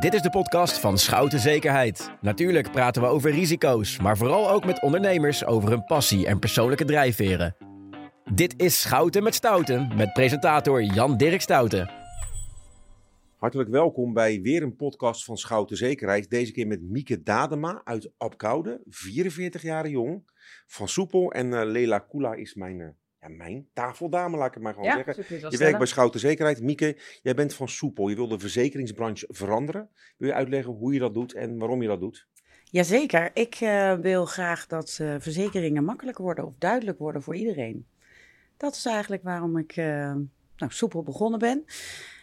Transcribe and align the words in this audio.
Dit 0.00 0.14
is 0.14 0.22
de 0.22 0.30
podcast 0.30 0.78
van 0.78 0.98
Schouten 0.98 1.38
Zekerheid. 1.38 2.10
Natuurlijk 2.20 2.70
praten 2.70 3.02
we 3.02 3.08
over 3.08 3.30
risico's, 3.30 3.98
maar 3.98 4.16
vooral 4.16 4.50
ook 4.50 4.64
met 4.64 4.82
ondernemers 4.82 5.44
over 5.44 5.70
hun 5.70 5.84
passie 5.84 6.26
en 6.26 6.38
persoonlijke 6.38 6.84
drijfveren. 6.84 7.56
Dit 8.34 8.54
is 8.56 8.80
Schouten 8.80 9.22
met 9.22 9.34
Stouten 9.34 9.96
met 9.96 10.12
presentator 10.12 10.82
Jan-Dirk 10.82 11.40
Stouten. 11.40 11.90
Hartelijk 13.36 13.68
welkom 13.68 14.12
bij 14.12 14.40
weer 14.42 14.62
een 14.62 14.76
podcast 14.76 15.24
van 15.24 15.36
Schouten 15.36 15.76
Zekerheid. 15.76 16.30
Deze 16.30 16.52
keer 16.52 16.66
met 16.66 16.82
Mieke 16.82 17.22
Dadema 17.22 17.80
uit 17.84 18.12
Apkoude, 18.16 18.80
44 18.88 19.62
jaar 19.62 19.88
jong, 19.88 20.22
van 20.66 20.88
Soepel. 20.88 21.32
En 21.32 21.46
uh, 21.46 21.60
Lela 21.64 21.98
Kula 21.98 22.34
is 22.34 22.54
mijn, 22.54 22.78
uh, 22.78 22.88
ja, 23.20 23.28
mijn 23.28 23.68
tafeldame, 23.72 24.36
laat 24.36 24.46
ik 24.46 24.54
het 24.54 24.62
maar 24.62 24.74
gewoon 24.74 24.88
Ja, 24.88 24.94
zeggen. 24.94 25.24
je 25.28 25.36
stellen. 25.36 25.58
werkt 25.58 25.78
bij 25.78 25.86
Schouten 25.86 26.20
Zekerheid. 26.20 26.62
Mieke, 26.62 26.96
jij 27.22 27.34
bent 27.34 27.54
van 27.54 27.68
Soepel. 27.68 28.08
Je 28.08 28.16
wil 28.16 28.28
de 28.28 28.38
verzekeringsbranche 28.38 29.26
veranderen. 29.28 29.88
Wil 30.16 30.28
je 30.28 30.34
uitleggen 30.34 30.72
hoe 30.72 30.92
je 30.92 30.98
dat 30.98 31.14
doet 31.14 31.32
en 31.34 31.58
waarom 31.58 31.82
je 31.82 31.88
dat 31.88 32.00
doet? 32.00 32.28
Jazeker, 32.64 33.30
ik 33.34 33.54
eh, 33.54 33.94
wil 33.94 34.24
graag 34.24 34.66
dat 34.66 34.98
eh, 35.00 35.14
verzekeringen 35.18 35.84
makkelijker 35.84 36.24
worden 36.24 36.46
of 36.46 36.54
duidelijk 36.58 36.98
worden 36.98 37.22
voor 37.22 37.36
iedereen. 37.36 37.86
Dat 38.56 38.74
is 38.74 38.86
eigenlijk 38.86 39.22
waarom 39.22 39.56
ik 39.58 39.76
eh, 39.76 39.84
nou, 40.56 40.72
soepel 40.72 41.02
begonnen 41.02 41.38
ben. 41.38 41.64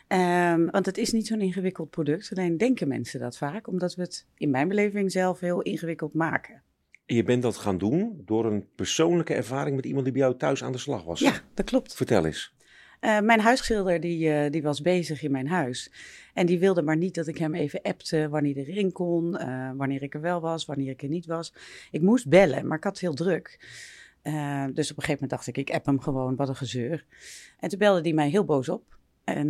Ehm, 0.07 0.66
want 0.66 0.85
het 0.85 0.97
is 0.97 1.11
niet 1.11 1.27
zo'n 1.27 1.41
ingewikkeld 1.41 1.89
product, 1.89 2.31
alleen 2.31 2.57
denken 2.57 2.88
mensen 2.88 3.19
dat 3.19 3.38
vaak, 3.38 3.67
omdat 3.67 3.95
we 3.95 4.02
het 4.02 4.25
in 4.38 4.49
mijn 4.49 4.67
beleving 4.67 5.11
zelf 5.11 5.39
heel 5.39 5.61
ingewikkeld 5.61 6.13
maken. 6.13 6.61
Je 7.09 7.23
bent 7.23 7.41
dat 7.41 7.57
gaan 7.57 7.77
doen 7.77 8.21
door 8.25 8.45
een 8.45 8.67
persoonlijke 8.75 9.34
ervaring 9.34 9.75
met 9.75 9.85
iemand 9.85 10.03
die 10.03 10.13
bij 10.13 10.21
jou 10.21 10.38
thuis 10.38 10.63
aan 10.63 10.71
de 10.71 10.77
slag 10.77 11.03
was. 11.03 11.20
Ja, 11.20 11.33
dat 11.53 11.66
klopt. 11.66 11.95
Vertel 11.95 12.25
eens. 12.25 12.55
Eh, 12.99 13.20
mijn 13.20 13.39
huisschilder 13.39 13.99
die, 13.99 14.31
eh, 14.31 14.52
die 14.52 14.61
was 14.61 14.81
bezig 14.81 15.23
in 15.23 15.31
mijn 15.31 15.47
huis. 15.47 15.91
En 16.33 16.45
die 16.45 16.59
wilde 16.59 16.81
maar 16.81 16.97
niet 16.97 17.16
dat 17.16 17.27
ik 17.27 17.38
hem 17.38 17.55
even 17.55 17.81
appte 17.81 18.30
wanneer 18.30 18.55
hij 18.55 18.66
erin 18.66 18.91
kon, 18.91 19.38
eh, 19.38 19.72
wanneer 19.75 20.02
ik 20.02 20.13
er 20.13 20.22
wel 20.22 20.41
was, 20.41 20.66
wanneer 20.66 20.89
ik 20.89 21.02
er 21.02 21.09
niet 21.09 21.25
was. 21.25 21.53
Ik 21.91 22.02
moest 22.02 22.30
bellen, 22.30 22.67
maar 22.67 22.78
ik 22.78 22.83
had 22.83 22.94
het 22.94 23.02
heel 23.02 23.13
druk. 23.13 23.59
Dus 24.73 24.91
op 24.91 24.97
een 24.97 25.03
gegeven 25.03 25.13
moment 25.13 25.30
dacht 25.30 25.47
ik, 25.47 25.58
ik 25.58 25.69
app 25.69 25.85
hem 25.85 26.00
gewoon, 26.00 26.35
wat 26.35 26.50
een 26.50 26.55
gezeur. 26.55 27.05
En 27.59 27.69
toen 27.69 27.80
belde 27.80 28.02
hij 28.02 28.13
mij 28.13 28.30
heel 28.30 28.45
boos 28.45 28.69
op. 28.69 28.97
En 29.23 29.47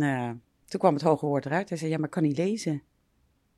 toen 0.64 0.80
kwam 0.80 0.94
het 0.94 1.02
hoge 1.02 1.26
woord 1.26 1.46
eruit. 1.46 1.68
Hij 1.68 1.78
zei, 1.78 1.90
ja, 1.90 1.96
maar 1.96 2.06
ik 2.06 2.12
kan 2.12 2.22
niet 2.22 2.36
lezen. 2.36 2.82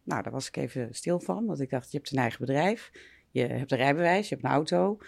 Nou, 0.03 0.23
daar 0.23 0.33
was 0.33 0.47
ik 0.49 0.57
even 0.57 0.89
stil 0.91 1.21
van, 1.21 1.47
want 1.47 1.61
ik 1.61 1.71
dacht, 1.71 1.91
je 1.91 1.97
hebt 1.97 2.11
een 2.11 2.19
eigen 2.19 2.41
bedrijf. 2.41 2.91
Je 3.31 3.47
hebt 3.47 3.73
een 3.73 3.79
rijbewijs, 3.79 4.29
je 4.29 4.35
hebt 4.35 4.47
een 4.47 4.53
auto. 4.53 4.99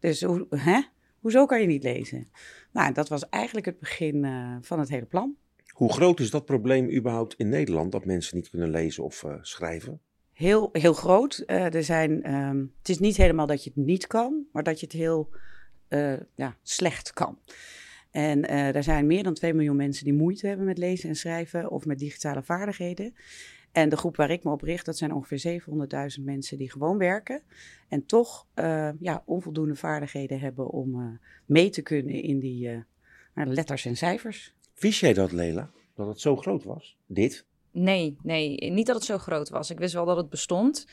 Dus 0.00 0.22
hoe, 0.22 0.46
hè? 0.50 0.80
hoezo 1.20 1.46
kan 1.46 1.60
je 1.60 1.66
niet 1.66 1.82
lezen? 1.82 2.28
Nou, 2.72 2.92
dat 2.92 3.08
was 3.08 3.28
eigenlijk 3.28 3.66
het 3.66 3.78
begin 3.78 4.24
eh, 4.24 4.56
van 4.60 4.78
het 4.78 4.88
hele 4.88 5.04
plan. 5.04 5.36
Hoe 5.68 5.92
groot 5.92 6.20
is 6.20 6.30
dat 6.30 6.44
probleem 6.44 6.90
überhaupt 6.90 7.34
in 7.34 7.48
Nederland, 7.48 7.92
dat 7.92 8.04
mensen 8.04 8.36
niet 8.36 8.50
kunnen 8.50 8.70
lezen 8.70 9.04
of 9.04 9.24
eh, 9.24 9.34
schrijven? 9.40 10.00
Heel, 10.32 10.68
heel 10.72 10.92
groot. 10.92 11.38
Eh, 11.38 11.74
er 11.74 11.84
zijn, 11.84 12.22
ehm, 12.22 12.64
het 12.78 12.88
is 12.88 12.98
niet 12.98 13.16
helemaal 13.16 13.46
dat 13.46 13.64
je 13.64 13.70
het 13.74 13.86
niet 13.86 14.06
kan, 14.06 14.46
maar 14.52 14.62
dat 14.62 14.80
je 14.80 14.86
het 14.86 14.94
heel 14.94 15.30
ja, 16.34 16.56
slecht 16.62 17.12
kan. 17.12 17.38
En 18.10 18.48
er 18.48 18.82
zijn 18.82 19.06
meer 19.06 19.22
dan 19.22 19.34
2 19.34 19.54
miljoen 19.54 19.76
mensen 19.76 20.04
die 20.04 20.14
moeite 20.14 20.46
hebben 20.46 20.66
met 20.66 20.78
lezen 20.78 21.08
en 21.08 21.14
schrijven 21.14 21.70
of 21.70 21.84
met 21.84 21.98
digitale 21.98 22.42
vaardigheden. 22.42 23.14
En 23.76 23.88
de 23.88 23.96
groep 23.96 24.16
waar 24.16 24.30
ik 24.30 24.44
me 24.44 24.50
op 24.50 24.62
richt, 24.62 24.84
dat 24.84 24.96
zijn 24.96 25.12
ongeveer 25.12 25.62
700.000 26.18 26.24
mensen 26.24 26.58
die 26.58 26.70
gewoon 26.70 26.98
werken. 26.98 27.42
En 27.88 28.06
toch 28.06 28.46
eh, 28.54 28.88
ja, 29.00 29.22
onvoldoende 29.26 29.74
vaardigheden 29.74 30.40
hebben 30.40 30.70
om 30.70 31.00
eh, 31.00 31.06
mee 31.46 31.70
te 31.70 31.82
kunnen 31.82 32.22
in 32.22 32.38
die 32.38 32.68
eh, 32.68 32.78
nou, 33.34 33.48
letters 33.48 33.84
en 33.84 33.96
cijfers. 33.96 34.54
Wist 34.78 35.00
jij 35.00 35.12
dat, 35.12 35.32
Lela? 35.32 35.70
Dat 35.94 36.06
het 36.06 36.20
zo 36.20 36.36
groot 36.36 36.64
was? 36.64 36.96
Dit? 37.06 37.46
Nee, 37.70 38.16
nee, 38.22 38.70
niet 38.70 38.86
dat 38.86 38.96
het 38.96 39.04
zo 39.04 39.18
groot 39.18 39.48
was. 39.48 39.70
Ik 39.70 39.78
wist 39.78 39.94
wel 39.94 40.04
dat 40.04 40.16
het 40.16 40.30
bestond. 40.30 40.86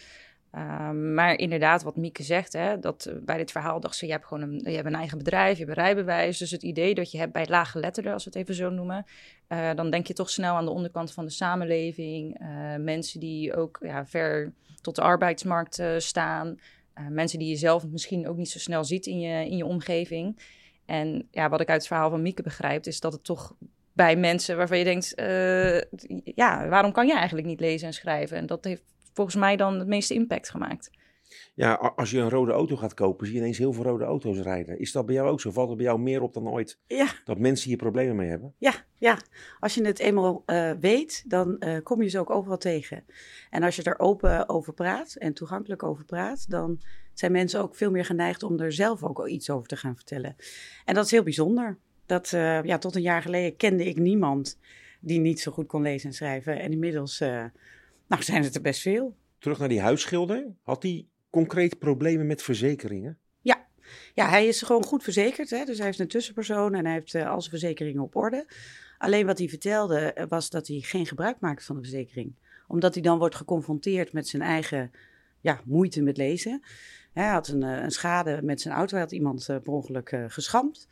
Ehm, 0.54 1.14
maar 1.14 1.38
inderdaad, 1.38 1.84
wat 1.84 1.96
Mieke 1.96 2.24
zegt, 2.24 2.54
hè, 2.54 2.80
dat 2.80 3.06
eh, 3.06 3.16
bij 3.22 3.38
dit 3.38 3.52
verhaal 3.52 3.80
dacht 3.80 3.96
ze, 3.96 4.06
je 4.06 4.12
hebt 4.12 4.26
gewoon 4.26 4.44
een, 4.44 4.62
je 4.64 4.76
hebt 4.76 4.86
een 4.86 4.96
eigen 4.96 5.18
bedrijf, 5.18 5.58
je 5.58 5.66
hebt 5.66 5.78
een 5.78 5.84
rijbewijs. 5.84 6.38
Dus 6.38 6.52
het 6.52 6.64
idee 6.64 6.96
dat 6.96 7.12
je 7.12 7.18
hebt 7.18 7.32
bij 7.32 7.46
laaggeletterden, 7.48 8.14
als 8.14 8.24
we 8.24 8.30
het 8.30 8.40
even 8.40 8.56
zo 8.56 8.70
noemen, 8.70 9.06
eh, 9.48 9.74
dan 9.76 9.90
denk 9.90 10.08
je 10.08 10.14
toch 10.14 10.30
snel 10.30 10.56
aan 10.56 10.66
de 10.66 10.72
onderkant 10.72 11.14
van 11.14 11.26
de 11.26 11.32
samenleving. 11.32 12.40
Eh, 12.40 12.76
mensen 12.76 13.20
die 13.20 13.56
ook 13.56 13.78
ja, 13.82 14.06
ver 14.06 14.54
tot 14.82 14.96
de 14.96 15.02
arbeidsmarkt 15.02 15.82
staan. 15.98 16.60
Mensen 17.10 17.40
die 17.40 17.50
je 17.50 17.56
zelf 17.56 17.88
misschien 17.88 18.28
ook 18.28 18.38
niet 18.38 18.50
zo 18.50 18.60
snel 18.60 18.84
ziet 18.84 19.06
in 19.06 19.20
je, 19.20 19.46
in 19.46 19.58
je 19.58 19.66
omgeving. 19.66 20.40
En 20.86 21.28
ja, 21.32 21.50
wat 21.50 21.62
ik 21.62 21.70
uit 21.70 21.78
het 21.78 21.88
verhaal 21.88 22.10
van 22.10 22.22
Mieke 22.22 22.42
begrijp, 22.42 22.86
is 22.86 23.00
dat 23.00 23.14
het 23.14 23.24
toch 23.24 23.56
bij 23.94 24.16
mensen 24.16 24.58
waarvan 24.58 24.78
je 24.78 24.84
denkt, 24.84 25.14
ja, 26.36 26.68
waarom 26.68 26.92
kan 26.92 27.08
je 27.08 27.14
eigenlijk 27.16 27.48
niet 27.48 27.60
lezen 27.60 27.88
en 27.88 27.94
schrijven? 27.94 28.38
En 28.38 28.46
dat 28.46 28.64
heeft 28.64 28.84
volgens 29.14 29.36
mij 29.36 29.56
dan 29.56 29.80
het 29.80 29.88
meeste 29.88 30.14
impact 30.14 30.50
gemaakt. 30.50 30.92
Ja, 31.54 31.74
als 31.74 32.12
je 32.12 32.20
een 32.20 32.30
rode 32.30 32.52
auto 32.52 32.76
gaat 32.76 32.94
kopen, 32.94 33.26
zie 33.26 33.36
je 33.36 33.42
ineens 33.42 33.58
heel 33.58 33.74
veel 33.74 33.84
rode 33.84 34.04
auto's 34.04 34.40
rijden. 34.40 34.80
Is 34.80 34.92
dat 34.92 35.06
bij 35.06 35.16
jou 35.16 35.30
ook 35.30 35.42
zo? 35.42 35.52
Valt 35.52 35.68
het 35.68 35.78
bij 35.78 35.86
jou 35.86 36.00
meer 36.00 36.22
op 36.22 36.34
dan 36.34 36.50
ooit 36.50 36.80
Ja, 36.88 37.08
dat 37.26 37.40
mensen 37.40 37.68
hier 37.68 37.78
problemen 37.78 38.16
mee 38.16 38.30
hebben? 38.30 38.54
Ja, 38.58 38.74
ja. 38.98 39.18
Als 39.60 39.74
je 39.74 39.86
het 39.86 40.00
eenmaal 40.00 40.44
eh, 40.46 40.72
weet, 40.80 41.24
dan 41.28 41.60
eh, 41.60 41.78
kom 41.84 42.02
je 42.02 42.10
ze 42.10 42.20
ook 42.20 42.30
overal 42.30 42.58
tegen. 42.58 43.06
En 43.50 43.64
als 43.64 43.76
je 43.76 43.84
er 43.84 44.00
open 44.00 44.50
over 44.50 44.74
praat 44.74 45.16
en 45.16 45.34
toegankelijk 45.34 45.84
over 45.84 46.06
praat, 46.06 46.50
dan 46.50 46.82
zijn 47.14 47.32
mensen 47.32 47.62
ook 47.62 47.76
veel 47.76 47.92
meer 47.92 48.06
geneigd 48.06 48.44
om 48.44 48.60
er 48.60 48.72
zelf 48.72 49.04
ook 49.04 49.28
iets 49.28 49.50
over 49.50 49.68
te 49.68 49.78
gaan 49.78 49.96
vertellen. 49.96 50.36
En 50.86 50.94
dat 50.94 51.06
is 51.06 51.12
heel 51.12 51.24
bijzonder. 51.24 51.78
Dat, 52.06 52.34
eh, 52.34 52.64
ja, 52.64 52.78
tot 52.78 52.96
een 52.96 53.02
jaar 53.02 53.22
geleden 53.22 53.56
kende 53.56 53.86
ik 53.86 53.98
niemand 53.98 54.60
die 55.00 55.20
niet 55.20 55.40
zo 55.40 55.52
goed 55.52 55.68
kon 55.68 55.82
lezen 55.82 56.10
en 56.10 56.16
schrijven. 56.16 56.60
En 56.60 56.72
inmiddels 56.72 57.20
eh, 57.20 57.46
nou, 58.14 58.26
zijn 58.26 58.44
het 58.44 58.56
er 58.56 58.62
best 58.62 58.82
veel. 58.82 59.16
Terug 59.40 59.60
naar 59.60 59.70
die 59.70 59.82
huisschilder. 59.82 60.46
Had 60.62 60.82
die 60.82 61.10
concreet 61.30 61.80
problemen 61.80 62.28
met 62.28 62.42
verzekeringen? 62.42 63.18
Ja, 64.14 64.30
hij 64.30 64.48
is 64.48 64.62
gewoon 64.62 64.84
goed 64.84 65.04
verzekerd. 65.04 65.50
Hè? 65.50 65.66
Dus 65.66 65.78
hij 65.78 65.86
heeft 65.86 66.00
een 66.00 66.08
tussenpersoon 66.08 66.74
en 66.74 66.86
hij 66.86 66.94
heeft 66.94 67.14
eh, 67.14 67.30
al 67.30 67.40
zijn 67.40 67.52
verzekeringen 67.52 68.02
op 68.02 68.16
orde. 68.16 68.46
Alleen 68.98 69.26
wat 69.26 69.38
hij 69.38 69.50
vertelde 69.50 70.14
eh, 70.14 70.26
was 70.28 70.50
dat 70.50 70.68
hij 70.68 70.80
geen 70.80 71.06
gebruik 71.06 71.40
maakt 71.40 71.64
van 71.64 71.76
de 71.76 71.82
verzekering. 71.82 72.36
Omdat 72.68 72.94
hij 72.94 73.04
dan 73.04 73.18
wordt 73.18 73.36
geconfronteerd 73.36 74.14
met 74.14 74.28
zijn 74.28 74.42
eigen 74.42 74.92
ja, 75.40 75.62
moeite 75.66 76.02
met 76.02 76.18
lezen. 76.18 76.64
Hij 77.14 77.28
had 77.28 77.48
een, 77.48 77.64
eh, 77.64 77.84
een 77.84 77.92
schade 77.92 78.40
met 78.44 78.62
zijn 78.62 78.74
auto. 78.74 78.94
Hij 78.94 79.04
had 79.04 79.12
iemand 79.12 79.50
eh, 79.50 79.58
per 79.58 79.74
ongeluk 79.74 80.16
geschampt. 80.28 80.88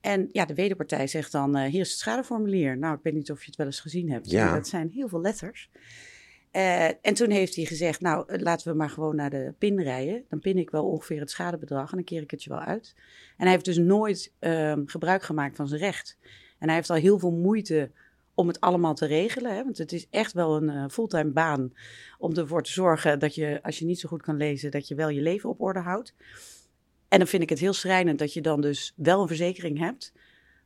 En 0.00 0.28
ja, 0.32 0.44
de 0.44 0.54
wederpartij 0.54 1.06
zegt 1.06 1.32
dan, 1.32 1.58
hier 1.58 1.80
is 1.80 1.90
het 1.90 1.98
schadeformulier. 1.98 2.78
Nou, 2.78 2.96
ik 2.96 3.02
weet 3.02 3.14
niet 3.14 3.30
of 3.30 3.40
je 3.40 3.46
het 3.46 3.56
wel 3.56 3.66
eens 3.66 3.80
gezien 3.80 4.10
hebt. 4.10 4.30
Ja. 4.30 4.54
Dat 4.54 4.68
zijn 4.68 4.90
heel 4.90 5.08
veel 5.08 5.20
letters. 5.20 5.70
Eh, 6.50 6.84
en 6.86 7.14
toen 7.14 7.30
heeft 7.30 7.56
hij 7.56 7.64
gezegd, 7.64 8.00
nou, 8.00 8.24
eh, 8.28 8.40
laten 8.40 8.70
we 8.70 8.78
maar 8.78 8.90
gewoon 8.90 9.16
naar 9.16 9.30
de 9.30 9.54
pin 9.58 9.80
rijden. 9.82 10.24
Dan 10.28 10.38
pin 10.38 10.58
ik 10.58 10.70
wel 10.70 10.84
ongeveer 10.84 11.20
het 11.20 11.30
schadebedrag 11.30 11.90
en 11.90 11.96
dan 11.96 12.04
keer 12.04 12.22
ik 12.22 12.30
het 12.30 12.42
je 12.42 12.50
wel 12.50 12.58
uit. 12.58 12.94
En 13.36 13.44
hij 13.44 13.50
heeft 13.50 13.64
dus 13.64 13.78
nooit 13.78 14.32
ehm, 14.38 14.82
gebruik 14.86 15.22
gemaakt 15.22 15.56
van 15.56 15.68
zijn 15.68 15.80
recht. 15.80 16.18
En 16.58 16.66
hij 16.66 16.76
heeft 16.76 16.90
al 16.90 16.96
heel 16.96 17.18
veel 17.18 17.32
moeite 17.32 17.90
om 18.34 18.48
het 18.48 18.60
allemaal 18.60 18.94
te 18.94 19.06
regelen. 19.06 19.54
Hè? 19.54 19.64
Want 19.64 19.78
het 19.78 19.92
is 19.92 20.06
echt 20.10 20.32
wel 20.32 20.56
een 20.56 20.68
eh, 20.68 20.84
fulltime 20.88 21.30
baan 21.30 21.72
om 22.18 22.34
ervoor 22.34 22.62
te 22.62 22.72
zorgen 22.72 23.18
dat 23.18 23.34
je, 23.34 23.58
als 23.62 23.78
je 23.78 23.84
niet 23.84 24.00
zo 24.00 24.08
goed 24.08 24.22
kan 24.22 24.36
lezen, 24.36 24.70
dat 24.70 24.88
je 24.88 24.94
wel 24.94 25.08
je 25.08 25.20
leven 25.20 25.50
op 25.50 25.60
orde 25.60 25.80
houdt. 25.80 26.14
En 27.08 27.18
dan 27.18 27.28
vind 27.28 27.42
ik 27.42 27.48
het 27.48 27.58
heel 27.58 27.72
schrijnend 27.72 28.18
dat 28.18 28.32
je 28.32 28.40
dan 28.40 28.60
dus 28.60 28.92
wel 28.96 29.20
een 29.20 29.28
verzekering 29.28 29.78
hebt, 29.78 30.12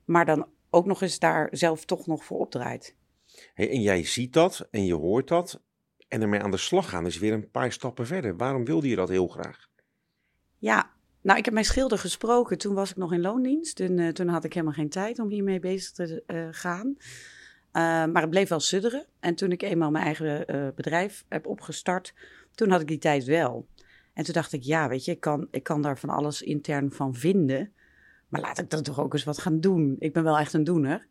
maar 0.05 0.25
dan 0.25 0.47
ook 0.71 0.87
nog 0.87 1.03
eens 1.03 1.19
daar 1.19 1.49
zelf 1.51 1.85
toch 1.85 2.07
nog 2.07 2.25
voor 2.25 2.39
opdraait. 2.39 2.95
En 3.55 3.81
jij 3.81 4.05
ziet 4.05 4.33
dat 4.33 4.69
en 4.71 4.85
je 4.85 4.95
hoort 4.95 5.29
dat. 5.29 5.61
En 6.09 6.23
ermee 6.23 6.41
aan 6.41 6.51
de 6.51 6.57
slag 6.57 6.89
gaan 6.89 7.07
is 7.07 7.19
weer 7.19 7.33
een 7.33 7.51
paar 7.51 7.73
stappen 7.73 8.07
verder. 8.07 8.37
Waarom 8.37 8.65
wilde 8.65 8.89
je 8.89 8.97
dat 8.97 9.09
heel 9.09 9.29
graag? 9.29 9.69
Ja, 10.59 10.91
nou, 11.25 11.39
ik 11.39 11.45
heb 11.45 11.55
mijn 11.55 11.67
schilder 11.67 11.99
gesproken. 11.99 12.59
Toen 12.59 12.75
was 12.75 12.91
ik 12.91 12.97
nog 12.97 13.13
in 13.13 13.21
loondienst. 13.21 13.81
En 13.81 13.99
eh, 13.99 14.09
toen 14.09 14.29
had 14.29 14.45
ik 14.45 14.53
helemaal 14.53 14.75
geen 14.75 14.89
tijd 14.89 15.19
om 15.19 15.29
hiermee 15.29 15.61
bezig 15.61 15.93
te 15.93 16.23
eh, 16.27 16.49
gaan. 16.51 16.97
Eh, 16.99 17.83
maar 17.83 18.21
het 18.21 18.31
bleef 18.31 18.49
wel 18.49 18.61
sudderen. 18.61 19.07
En 19.21 19.35
toen 19.35 19.53
ik 19.53 19.63
eenmaal 19.63 19.91
mijn 19.91 20.05
eigen 20.05 20.73
bedrijf 20.75 21.25
heb 21.29 21.47
opgestart, 21.47 22.15
toen 22.55 22.71
had 22.71 22.81
ik 22.81 22.87
die 22.87 22.99
tijd 22.99 23.25
wel. 23.25 23.67
En 24.13 24.25
toen 24.25 24.35
dacht 24.35 24.53
ik, 24.53 24.63
ja, 24.63 24.89
weet 24.89 25.05
je, 25.05 25.13
ik 25.13 25.21
kan, 25.21 25.49
ik 25.51 25.63
kan 25.63 25.83
daar 25.83 25.99
van 25.99 26.09
alles 26.09 26.43
intern 26.43 26.93
van 26.93 27.15
vinden. 27.15 27.73
Maar 28.29 28.41
laat 28.41 28.59
ik 28.59 28.71
dan 28.71 28.83
toch 28.83 29.01
ook 29.01 29.13
eens 29.13 29.25
wat 29.25 29.39
gaan 29.39 29.61
doen. 29.61 29.97
Ik 29.99 30.13
ben 30.13 30.25
wel 30.25 30.39
echt 30.39 30.53
een 30.53 30.65
doener. 30.65 31.07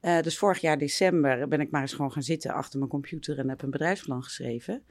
Eh, 0.00 0.20
dus 0.20 0.38
vorig 0.38 0.60
jaar 0.60 0.78
december 0.78 1.48
ben 1.48 1.60
ik 1.60 1.70
maar 1.70 1.80
eens 1.80 1.94
gewoon 1.94 2.12
gaan 2.12 2.22
zitten 2.22 2.52
achter 2.52 2.78
mijn 2.78 2.90
computer 2.90 3.38
en 3.38 3.48
heb 3.48 3.62
een 3.62 3.70
bedrijfsplan 3.70 4.22
geschreven. 4.22 4.84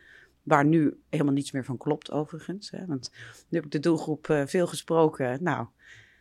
Waar 0.44 0.66
nu 0.66 1.00
helemaal 1.10 1.34
niets 1.34 1.52
meer 1.52 1.66
van 1.66 1.78
klopt, 1.78 2.12
overigens. 2.12 2.72
Hè? 2.72 2.86
Want 2.86 3.12
nu 3.50 3.58
heb 3.58 3.66
ik 3.66 3.72
de 3.72 3.80
doelgroep 3.80 4.30
eh, 4.30 4.42
veel 4.46 4.68
gesproken. 4.68 5.44
Nou, 5.44 5.68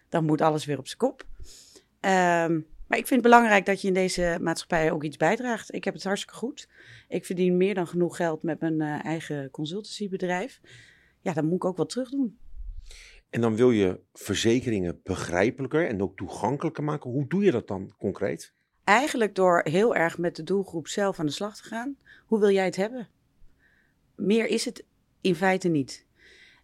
dan 0.09 0.25
moet 0.25 0.41
alles 0.41 0.65
weer 0.65 0.79
op 0.79 0.87
zijn 0.87 0.99
kop. 0.99 1.27
Ehm, 2.01 2.61
maar 2.87 2.99
ik 2.99 3.07
vind 3.07 3.23
het 3.23 3.23
belangrijk 3.23 3.67
dat 3.67 3.81
je 3.81 3.89
in 3.89 3.95
deze 3.95 4.39
maatschappij 4.41 4.93
ook 4.93 5.05
iets 5.05 5.17
bijdraagt. 5.17 5.75
Ik 5.75 5.85
heb 5.85 5.95
het 5.95 6.05
hartstikke 6.05 6.39
goed. 6.39 6.69
Ik 7.09 7.25
verdien 7.25 7.57
meer 7.57 7.75
dan 7.75 7.87
genoeg 7.87 8.17
geld 8.17 8.43
met 8.43 8.61
mijn 8.61 8.81
eh, 8.81 9.05
eigen 9.05 9.51
consultancybedrijf. 9.51 10.61
Ja, 11.21 11.33
dan 11.33 11.45
moet 11.45 11.55
ik 11.55 11.65
ook 11.65 11.77
wat 11.77 11.89
terug 11.89 12.11
doen. 12.11 12.39
En 13.31 13.41
dan 13.41 13.57
wil 13.57 13.71
je 13.71 14.01
verzekeringen 14.13 15.01
begrijpelijker 15.03 15.89
en 15.89 16.03
ook 16.03 16.17
toegankelijker 16.17 16.85
maken. 16.85 17.11
Hoe 17.11 17.27
doe 17.27 17.45
je 17.45 17.51
dat 17.51 17.69
dan 17.69 17.95
concreet? 17.99 18.55
Eigenlijk 18.85 19.35
door 19.35 19.61
heel 19.65 19.95
erg 19.95 20.19
met 20.19 20.37
de 20.37 20.43
doelgroep 20.43 20.89
zelf 20.89 21.19
aan 21.19 21.27
de 21.27 21.33
slag 21.33 21.57
te 21.57 21.63
gaan. 21.63 21.97
Hoe 22.27 22.41
wil 22.41 22.51
jij 22.51 22.65
het 22.65 22.77
hebben? 22.77 23.09
meer 24.17 24.47
is 24.47 24.65
het 24.65 24.85
in 25.21 25.35
feite 25.35 25.69
niet. 25.69 26.07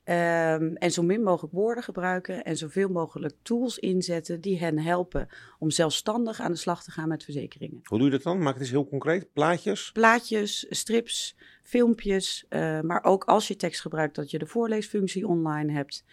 Ehm, 0.05 0.75
en 0.75 0.91
zo 0.91 1.03
min 1.03 1.23
mogelijk 1.23 1.55
woorden 1.55 1.85
gebruiken 1.85 2.45
en 2.45 2.57
zoveel 2.57 2.89
mogelijk 2.89 3.35
tools 3.43 3.79
inzetten 3.79 4.41
die 4.41 4.59
hen 4.59 4.79
helpen 4.79 5.29
om 5.59 5.71
zelfstandig 5.71 6.41
aan 6.41 6.53
de 6.53 6.59
slag 6.59 6.85
te 6.85 6.91
gaan 6.91 7.09
met 7.09 7.25
verzekeringen. 7.25 7.81
Hoe 7.85 7.99
doe 7.99 8.07
je 8.07 8.13
dat 8.13 8.23
dan? 8.23 8.39
Maak 8.39 8.53
het 8.53 8.63
eens 8.63 8.71
heel 8.71 8.89
concreet. 8.89 9.33
Plaatjes? 9.33 9.93
Plaatjes, 9.93 10.67
strips, 10.69 11.37
filmpjes, 11.63 12.47
uh, 12.49 12.81
maar 12.81 13.05
ook 13.05 13.25
als 13.25 13.49
je 13.49 13.57
tekst 13.57 13.81
gebruikt 13.81 14.15
dat 14.15 14.31
je 14.31 14.39
de 14.39 14.47
voorleesfunctie 14.47 15.27
online 15.27 15.73
hebt. 15.73 16.05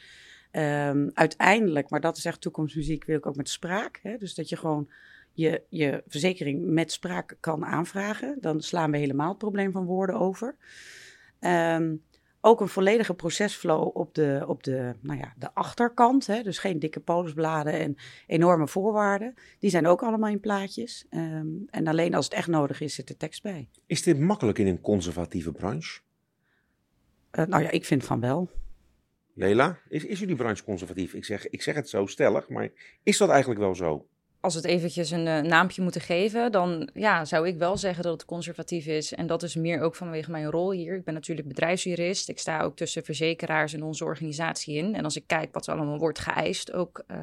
Um, 0.51 1.11
uiteindelijk, 1.13 1.89
maar 1.89 2.01
dat 2.01 2.17
is 2.17 2.25
echt 2.25 2.41
toekomstmuziek, 2.41 3.05
wil 3.05 3.17
ik 3.17 3.25
ook 3.25 3.35
met 3.35 3.49
spraak. 3.49 3.99
Hè? 4.01 4.17
Dus 4.17 4.35
dat 4.35 4.49
je 4.49 4.57
gewoon 4.57 4.89
je, 5.37 5.63
je 5.69 6.03
verzekering 6.07 6.65
met 6.65 6.91
spraak 6.91 7.37
kan 7.39 7.65
aanvragen. 7.65 8.37
Dan 8.41 8.61
slaan 8.61 8.91
we 8.91 8.97
helemaal 8.97 9.29
het 9.29 9.37
probleem 9.37 9.71
van 9.71 9.85
woorden 9.85 10.15
over. 10.15 10.55
Um, 11.39 12.03
ook 12.41 12.61
een 12.61 12.67
volledige 12.67 13.13
procesflow 13.13 13.97
op 13.97 14.13
de, 14.15 14.43
op 14.47 14.63
de, 14.63 14.95
nou 15.01 15.19
ja, 15.19 15.33
de 15.37 15.53
achterkant. 15.53 16.27
Hè? 16.27 16.43
Dus 16.43 16.57
geen 16.57 16.79
dikke 16.79 16.99
polisbladen 16.99 17.73
en 17.73 17.95
enorme 18.27 18.67
voorwaarden. 18.67 19.33
Die 19.59 19.69
zijn 19.69 19.87
ook 19.87 20.03
allemaal 20.03 20.29
in 20.29 20.39
plaatjes. 20.39 21.05
Um, 21.09 21.65
en 21.69 21.87
alleen 21.87 22.13
als 22.13 22.25
het 22.25 22.33
echt 22.33 22.47
nodig 22.47 22.81
is, 22.81 22.95
zit 22.95 23.09
er 23.09 23.17
tekst 23.17 23.43
bij. 23.43 23.69
Is 23.85 24.03
dit 24.03 24.19
makkelijk 24.19 24.57
in 24.57 24.67
een 24.67 24.81
conservatieve 24.81 25.51
branche? 25.51 25.99
Uh, 27.31 27.45
nou 27.45 27.63
ja, 27.63 27.69
ik 27.69 27.85
vind 27.85 28.03
van 28.03 28.19
wel. 28.19 28.49
Lela, 29.33 29.79
is, 29.89 30.05
is 30.05 30.19
jullie 30.19 30.35
branche 30.35 30.63
conservatief? 30.63 31.13
Ik 31.13 31.25
zeg, 31.25 31.49
ik 31.49 31.61
zeg 31.61 31.75
het 31.75 31.89
zo 31.89 32.05
stellig, 32.05 32.49
maar 32.49 32.69
is 33.03 33.17
dat 33.17 33.29
eigenlijk 33.29 33.59
wel 33.59 33.75
zo? 33.75 34.07
Als 34.47 34.55
we 34.55 34.61
het 34.61 34.77
eventjes 34.77 35.11
een 35.11 35.25
uh, 35.25 35.39
naampje 35.39 35.81
moeten 35.81 36.01
geven, 36.01 36.51
dan 36.51 36.89
ja, 36.93 37.25
zou 37.25 37.47
ik 37.47 37.57
wel 37.57 37.77
zeggen 37.77 38.03
dat 38.03 38.13
het 38.13 38.25
conservatief 38.25 38.85
is. 38.85 39.13
En 39.13 39.27
dat 39.27 39.43
is 39.43 39.55
meer 39.55 39.81
ook 39.81 39.95
vanwege 39.95 40.31
mijn 40.31 40.49
rol 40.49 40.71
hier. 40.71 40.95
Ik 40.95 41.03
ben 41.03 41.13
natuurlijk 41.13 41.47
bedrijfsjurist. 41.47 42.29
Ik 42.29 42.39
sta 42.39 42.61
ook 42.61 42.75
tussen 42.75 43.03
verzekeraars 43.03 43.73
en 43.73 43.83
onze 43.83 44.03
organisatie 44.03 44.75
in. 44.75 44.95
En 44.95 45.03
als 45.03 45.15
ik 45.15 45.23
kijk 45.27 45.53
wat 45.53 45.67
er 45.67 45.73
allemaal 45.73 45.97
wordt 45.97 46.19
geëist, 46.19 46.73
ook 46.73 47.03
uh, 47.07 47.17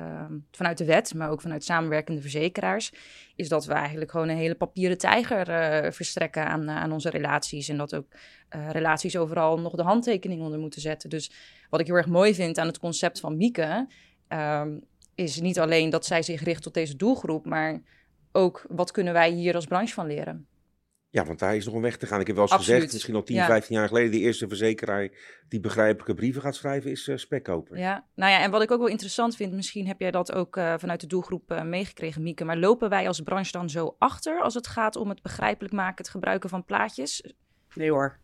vanuit 0.50 0.78
de 0.78 0.84
wet, 0.84 1.14
maar 1.14 1.30
ook 1.30 1.40
vanuit 1.40 1.64
samenwerkende 1.64 2.20
verzekeraars, 2.20 2.92
is 3.36 3.48
dat 3.48 3.64
we 3.64 3.72
eigenlijk 3.72 4.10
gewoon 4.10 4.28
een 4.28 4.36
hele 4.36 4.54
papieren 4.54 4.98
tijger 4.98 5.48
uh, 5.48 5.90
verstrekken 5.90 6.46
aan, 6.46 6.70
aan 6.70 6.92
onze 6.92 7.10
relaties. 7.10 7.68
En 7.68 7.76
dat 7.76 7.94
ook 7.94 8.06
relaties 8.48 9.16
overal 9.16 9.58
nog 9.58 9.74
de 9.74 9.82
handtekening 9.82 10.42
onder 10.42 10.58
moeten 10.58 10.80
zetten. 10.80 11.10
Dus 11.10 11.30
wat 11.70 11.80
ik 11.80 11.86
heel 11.86 11.96
erg 11.96 12.06
mooi 12.06 12.34
vind 12.34 12.58
aan 12.58 12.66
het 12.66 12.78
concept 12.78 13.20
van 13.20 13.36
Mieke. 13.36 13.86
Um, 14.28 14.84
is 15.14 15.40
niet 15.40 15.58
alleen 15.58 15.90
dat 15.90 16.06
zij 16.06 16.22
zich 16.22 16.42
richt 16.42 16.62
tot 16.62 16.74
deze 16.74 16.96
doelgroep, 16.96 17.46
maar 17.46 17.82
ook 18.32 18.64
wat 18.68 18.90
kunnen 18.90 19.12
wij 19.12 19.30
hier 19.30 19.54
als 19.54 19.66
branche 19.66 19.94
van 19.94 20.06
leren. 20.06 20.46
Ja, 21.14 21.24
want 21.24 21.38
daar 21.38 21.56
is 21.56 21.64
nog 21.64 21.74
een 21.74 21.80
weg 21.80 21.96
te 21.96 22.06
gaan. 22.06 22.20
Ik 22.20 22.26
heb 22.26 22.36
wel 22.36 22.44
eens 22.44 22.54
gezegd, 22.54 22.92
misschien 22.92 23.14
al 23.14 23.22
10, 23.22 23.36
ja. 23.36 23.46
15 23.46 23.76
jaar 23.76 23.88
geleden, 23.88 24.10
de 24.10 24.18
eerste 24.18 24.48
verzekeraar 24.48 25.10
die 25.48 25.60
begrijpelijke 25.60 26.14
brieven 26.14 26.42
gaat 26.42 26.54
schrijven, 26.54 26.90
is 26.90 27.08
uh, 27.08 27.16
spekkoper. 27.16 27.78
Ja, 27.78 28.06
nou 28.14 28.32
ja, 28.32 28.40
en 28.40 28.50
wat 28.50 28.62
ik 28.62 28.70
ook 28.70 28.78
wel 28.78 28.88
interessant 28.88 29.36
vind, 29.36 29.52
misschien 29.52 29.86
heb 29.86 30.00
jij 30.00 30.10
dat 30.10 30.32
ook 30.32 30.56
uh, 30.56 30.74
vanuit 30.78 31.00
de 31.00 31.06
doelgroep 31.06 31.52
uh, 31.52 31.62
meegekregen, 31.62 32.22
Mieke, 32.22 32.44
maar 32.44 32.56
lopen 32.56 32.88
wij 32.88 33.06
als 33.06 33.20
branche 33.20 33.52
dan 33.52 33.70
zo 33.70 33.96
achter 33.98 34.40
als 34.40 34.54
het 34.54 34.66
gaat 34.66 34.96
om 34.96 35.08
het 35.08 35.22
begrijpelijk 35.22 35.74
maken, 35.74 35.96
het 35.96 36.08
gebruiken 36.08 36.48
van 36.48 36.64
plaatjes? 36.64 37.32
Nee 37.74 37.90
hoor. 37.90 38.18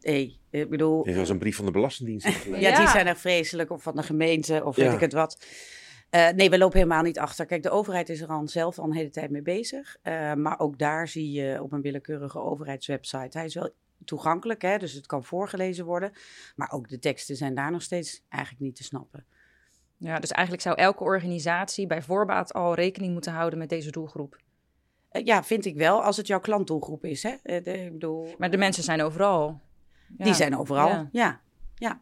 Nee, 0.00 0.40
ik 0.50 0.70
bedoel... 0.70 1.02
Dit 1.02 1.16
was 1.16 1.28
een 1.28 1.38
brief 1.38 1.56
van 1.56 1.64
de 1.64 1.70
Belastingdienst. 1.70 2.26
ja, 2.26 2.56
ja, 2.56 2.78
die 2.78 2.88
zijn 2.88 3.06
er 3.06 3.16
vreselijk, 3.16 3.70
of 3.70 3.82
van 3.82 3.96
de 3.96 4.02
gemeente, 4.02 4.64
of 4.64 4.76
weet 4.76 4.92
ik 4.92 5.00
het 5.00 5.12
wat. 5.12 5.46
Uh, 6.14 6.28
nee, 6.28 6.50
we 6.50 6.58
lopen 6.58 6.78
helemaal 6.78 7.02
niet 7.02 7.18
achter. 7.18 7.46
Kijk, 7.46 7.62
de 7.62 7.70
overheid 7.70 8.08
is 8.08 8.20
er 8.20 8.28
al 8.28 8.48
zelf 8.48 8.78
al 8.78 8.84
een 8.84 8.92
hele 8.92 9.10
tijd 9.10 9.30
mee 9.30 9.42
bezig. 9.42 9.96
Uh, 10.02 10.32
maar 10.34 10.58
ook 10.58 10.78
daar 10.78 11.08
zie 11.08 11.32
je 11.32 11.62
op 11.62 11.72
een 11.72 11.80
willekeurige 11.80 12.38
overheidswebsite. 12.38 13.38
Hij 13.38 13.46
is 13.46 13.54
wel 13.54 13.70
toegankelijk, 14.04 14.62
hè, 14.62 14.78
dus 14.78 14.92
het 14.92 15.06
kan 15.06 15.24
voorgelezen 15.24 15.84
worden. 15.84 16.12
Maar 16.56 16.70
ook 16.70 16.88
de 16.88 16.98
teksten 16.98 17.36
zijn 17.36 17.54
daar 17.54 17.70
nog 17.70 17.82
steeds 17.82 18.22
eigenlijk 18.28 18.62
niet 18.62 18.76
te 18.76 18.82
snappen. 18.82 19.24
Ja, 19.96 20.18
dus 20.18 20.30
eigenlijk 20.30 20.66
zou 20.66 20.76
elke 20.76 21.04
organisatie 21.04 21.86
bij 21.86 22.02
voorbaat 22.02 22.52
al 22.52 22.74
rekening 22.74 23.12
moeten 23.12 23.32
houden 23.32 23.58
met 23.58 23.68
deze 23.68 23.90
doelgroep. 23.90 24.40
Uh, 25.12 25.24
ja, 25.24 25.44
vind 25.44 25.64
ik 25.64 25.76
wel, 25.76 26.02
als 26.02 26.16
het 26.16 26.26
jouw 26.26 26.40
klantdoelgroep 26.40 27.04
is. 27.04 27.22
Hè? 27.22 27.36
De, 27.42 27.84
ik 27.84 27.92
bedoel... 27.92 28.34
Maar 28.38 28.50
de 28.50 28.56
mensen 28.56 28.82
zijn 28.82 29.02
overal. 29.02 29.60
Ja. 30.18 30.24
Die 30.24 30.34
zijn 30.34 30.56
overal, 30.56 30.88
ja. 30.88 31.08
ja. 31.12 31.40
ja. 31.74 32.00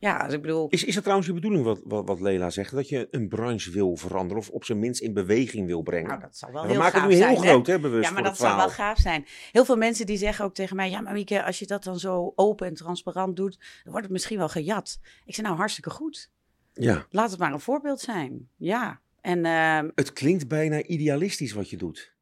Ja, 0.00 0.16
als 0.16 0.32
ik 0.32 0.40
bedoel... 0.40 0.68
Is, 0.68 0.84
is 0.84 0.94
het 0.94 1.02
trouwens 1.02 1.28
je 1.28 1.34
bedoeling 1.34 1.64
wat, 1.64 1.80
wat, 1.84 2.06
wat 2.06 2.20
Lela 2.20 2.50
zegt, 2.50 2.74
dat 2.74 2.88
je 2.88 3.08
een 3.10 3.28
branche 3.28 3.70
wil 3.70 3.96
veranderen 3.96 4.42
of 4.42 4.50
op 4.50 4.64
zijn 4.64 4.78
minst 4.78 5.00
in 5.00 5.12
beweging 5.12 5.66
wil 5.66 5.82
brengen? 5.82 6.08
Nou, 6.08 6.20
dat 6.20 6.36
zal 6.36 6.52
wel 6.52 6.62
we 6.62 6.68
heel 6.68 6.78
maken 6.78 7.00
het 7.00 7.10
nu 7.10 7.16
heel 7.16 7.24
zijn, 7.24 7.36
groot, 7.36 7.66
hè? 7.66 7.80
bewust 7.80 8.08
Ja, 8.08 8.14
maar 8.14 8.22
dat 8.22 8.36
zou 8.36 8.56
wel 8.56 8.68
gaaf 8.68 8.98
zijn. 8.98 9.26
Heel 9.52 9.64
veel 9.64 9.76
mensen 9.76 10.06
die 10.06 10.16
zeggen 10.16 10.44
ook 10.44 10.54
tegen 10.54 10.76
mij, 10.76 10.90
ja, 10.90 11.00
maar 11.00 11.12
Mieke, 11.12 11.44
als 11.44 11.58
je 11.58 11.66
dat 11.66 11.84
dan 11.84 11.98
zo 11.98 12.32
open 12.34 12.66
en 12.66 12.74
transparant 12.74 13.36
doet, 13.36 13.58
dan 13.58 13.92
wordt 13.92 14.02
het 14.02 14.10
misschien 14.10 14.38
wel 14.38 14.48
gejat. 14.48 15.00
Ik 15.24 15.34
zeg, 15.34 15.44
nou, 15.44 15.56
hartstikke 15.56 15.90
goed. 15.90 16.30
Ja, 16.72 17.06
Laat 17.10 17.30
het 17.30 17.38
maar 17.38 17.52
een 17.52 17.60
voorbeeld 17.60 18.00
zijn. 18.00 18.48
Ja. 18.56 19.00
En 19.20 19.44
ehm, 19.44 19.90
het 19.94 20.12
klinkt 20.12 20.48
bijna 20.48 20.82
idealistisch 20.82 21.52
wat 21.52 21.70
je 21.70 21.76
doet. 21.76 22.14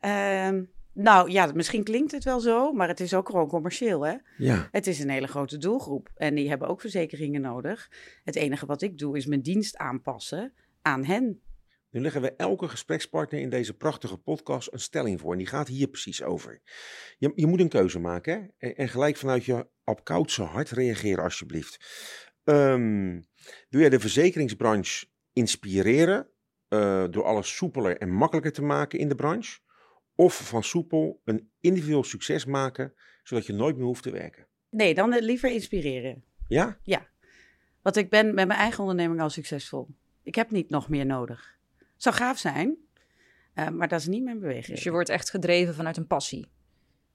ehm, 0.00 0.62
nou 0.96 1.30
ja, 1.30 1.50
misschien 1.54 1.84
klinkt 1.84 2.12
het 2.12 2.24
wel 2.24 2.40
zo, 2.40 2.72
maar 2.72 2.88
het 2.88 3.00
is 3.00 3.14
ook 3.14 3.28
gewoon 3.28 3.48
commercieel, 3.48 4.06
hè? 4.06 4.14
Ja, 4.36 4.68
Het 4.70 4.86
is 4.86 5.00
een 5.00 5.10
hele 5.10 5.26
grote 5.26 5.58
doelgroep 5.58 6.10
en 6.14 6.34
die 6.34 6.48
hebben 6.48 6.68
ook 6.68 6.80
verzekeringen 6.80 7.40
nodig. 7.40 7.90
Het 8.24 8.36
enige 8.36 8.66
wat 8.66 8.82
ik 8.82 8.98
doe 8.98 9.16
is 9.16 9.26
mijn 9.26 9.40
dienst 9.40 9.76
aanpassen 9.76 10.52
aan 10.82 11.04
hen. 11.04 11.40
nu 11.90 12.00
leggen 12.00 12.20
we 12.20 12.32
elke 12.36 12.68
gesprekspartner 12.68 13.40
in 13.40 13.50
deze 13.50 13.76
prachtige 13.76 14.16
podcast 14.16 14.72
een 14.72 14.80
stelling 14.80 15.20
voor 15.20 15.32
en 15.32 15.38
die 15.38 15.46
gaat 15.46 15.68
hier 15.68 15.88
precies 15.88 16.22
over. 16.22 16.60
Je, 17.18 17.32
je 17.34 17.46
moet 17.46 17.60
een 17.60 17.68
keuze 17.68 17.98
maken 17.98 18.32
hè? 18.32 18.68
En, 18.68 18.76
en 18.76 18.88
gelijk 18.88 19.16
vanuit 19.16 19.44
je 19.44 19.66
apkoudse 19.84 20.42
hart 20.42 20.70
reageren 20.70 21.24
alsjeblieft. 21.24 21.78
Ehm, 22.44 23.20
wil 23.68 23.80
jij 23.80 23.90
de 23.90 24.00
verzekeringsbranche 24.00 25.06
inspireren 25.32 26.28
eh, 26.68 27.04
door 27.10 27.24
alles 27.24 27.56
soepeler 27.56 27.98
en 27.98 28.10
makkelijker 28.10 28.52
te 28.52 28.62
maken 28.62 28.98
in 28.98 29.08
de 29.08 29.14
branche? 29.14 29.58
Of 30.16 30.48
van 30.48 30.62
soepel 30.62 31.20
een 31.24 31.50
individueel 31.60 32.04
succes 32.04 32.44
maken, 32.44 32.94
zodat 33.22 33.46
je 33.46 33.52
nooit 33.52 33.76
meer 33.76 33.84
hoeft 33.84 34.02
te 34.02 34.10
werken? 34.10 34.46
Nee, 34.70 34.94
dan 34.94 35.18
liever 35.18 35.50
inspireren. 35.50 36.24
Ja? 36.48 36.78
Want 37.82 37.96
ik 37.96 38.10
ben 38.10 38.26
met 38.26 38.46
mijn 38.46 38.58
eigen 38.58 38.80
onderneming 38.80 39.20
al 39.20 39.30
succesvol. 39.30 39.88
Ik 40.22 40.34
heb 40.34 40.50
niet 40.50 40.70
nog 40.70 40.88
meer 40.88 41.06
nodig. 41.06 41.58
Zou 41.96 42.14
gaaf 42.14 42.38
zijn, 42.38 42.76
eh, 43.54 43.68
maar 43.68 43.88
dat 43.88 44.00
is 44.00 44.06
niet 44.06 44.22
mijn 44.22 44.40
beweging. 44.40 44.66
Dus 44.66 44.82
je 44.82 44.90
wordt 44.90 45.08
echt 45.08 45.30
gedreven 45.30 45.74
vanuit 45.74 45.96
een 45.96 46.06
passie. 46.06 46.46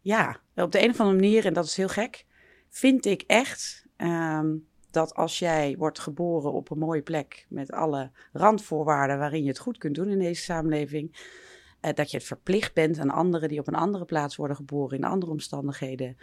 Ja, 0.02 0.40
op 0.56 0.72
de 0.72 0.84
een 0.84 0.90
of 0.90 1.00
andere 1.00 1.20
manier, 1.20 1.46
en 1.46 1.54
dat 1.54 1.66
is 1.66 1.78
heel 1.78 1.88
gek, 1.90 2.26
vind 2.70 3.06
ik 3.06 3.22
echt 3.28 3.86
ehm, 3.98 4.56
dat 4.92 5.16
als 5.16 5.40
jij 5.40 5.76
wordt 5.78 6.00
geboren 6.00 6.52
op 6.52 6.70
een 6.70 6.78
mooie 6.78 7.02
plek 7.02 7.46
met 7.50 7.72
alle 7.72 8.12
randvoorwaarden 8.34 9.18
waarin 9.18 9.42
je 9.42 9.48
het 9.48 9.60
goed 9.60 9.78
kunt 9.78 9.96
doen 9.96 10.10
in 10.10 10.20
deze 10.20 10.42
samenleving, 10.42 11.16
eh, 11.82 11.94
dat 11.94 12.12
je 12.12 12.18
het 12.18 12.26
verplicht 12.26 12.74
bent 12.74 13.00
aan 13.00 13.10
anderen 13.10 13.50
die 13.50 13.60
op 13.60 13.68
een 13.68 13.76
andere 13.76 14.06
plaats 14.06 14.36
worden 14.36 14.56
geboren 14.56 14.98
in 14.98 15.04
andere 15.04 15.32
omstandigheden, 15.32 16.18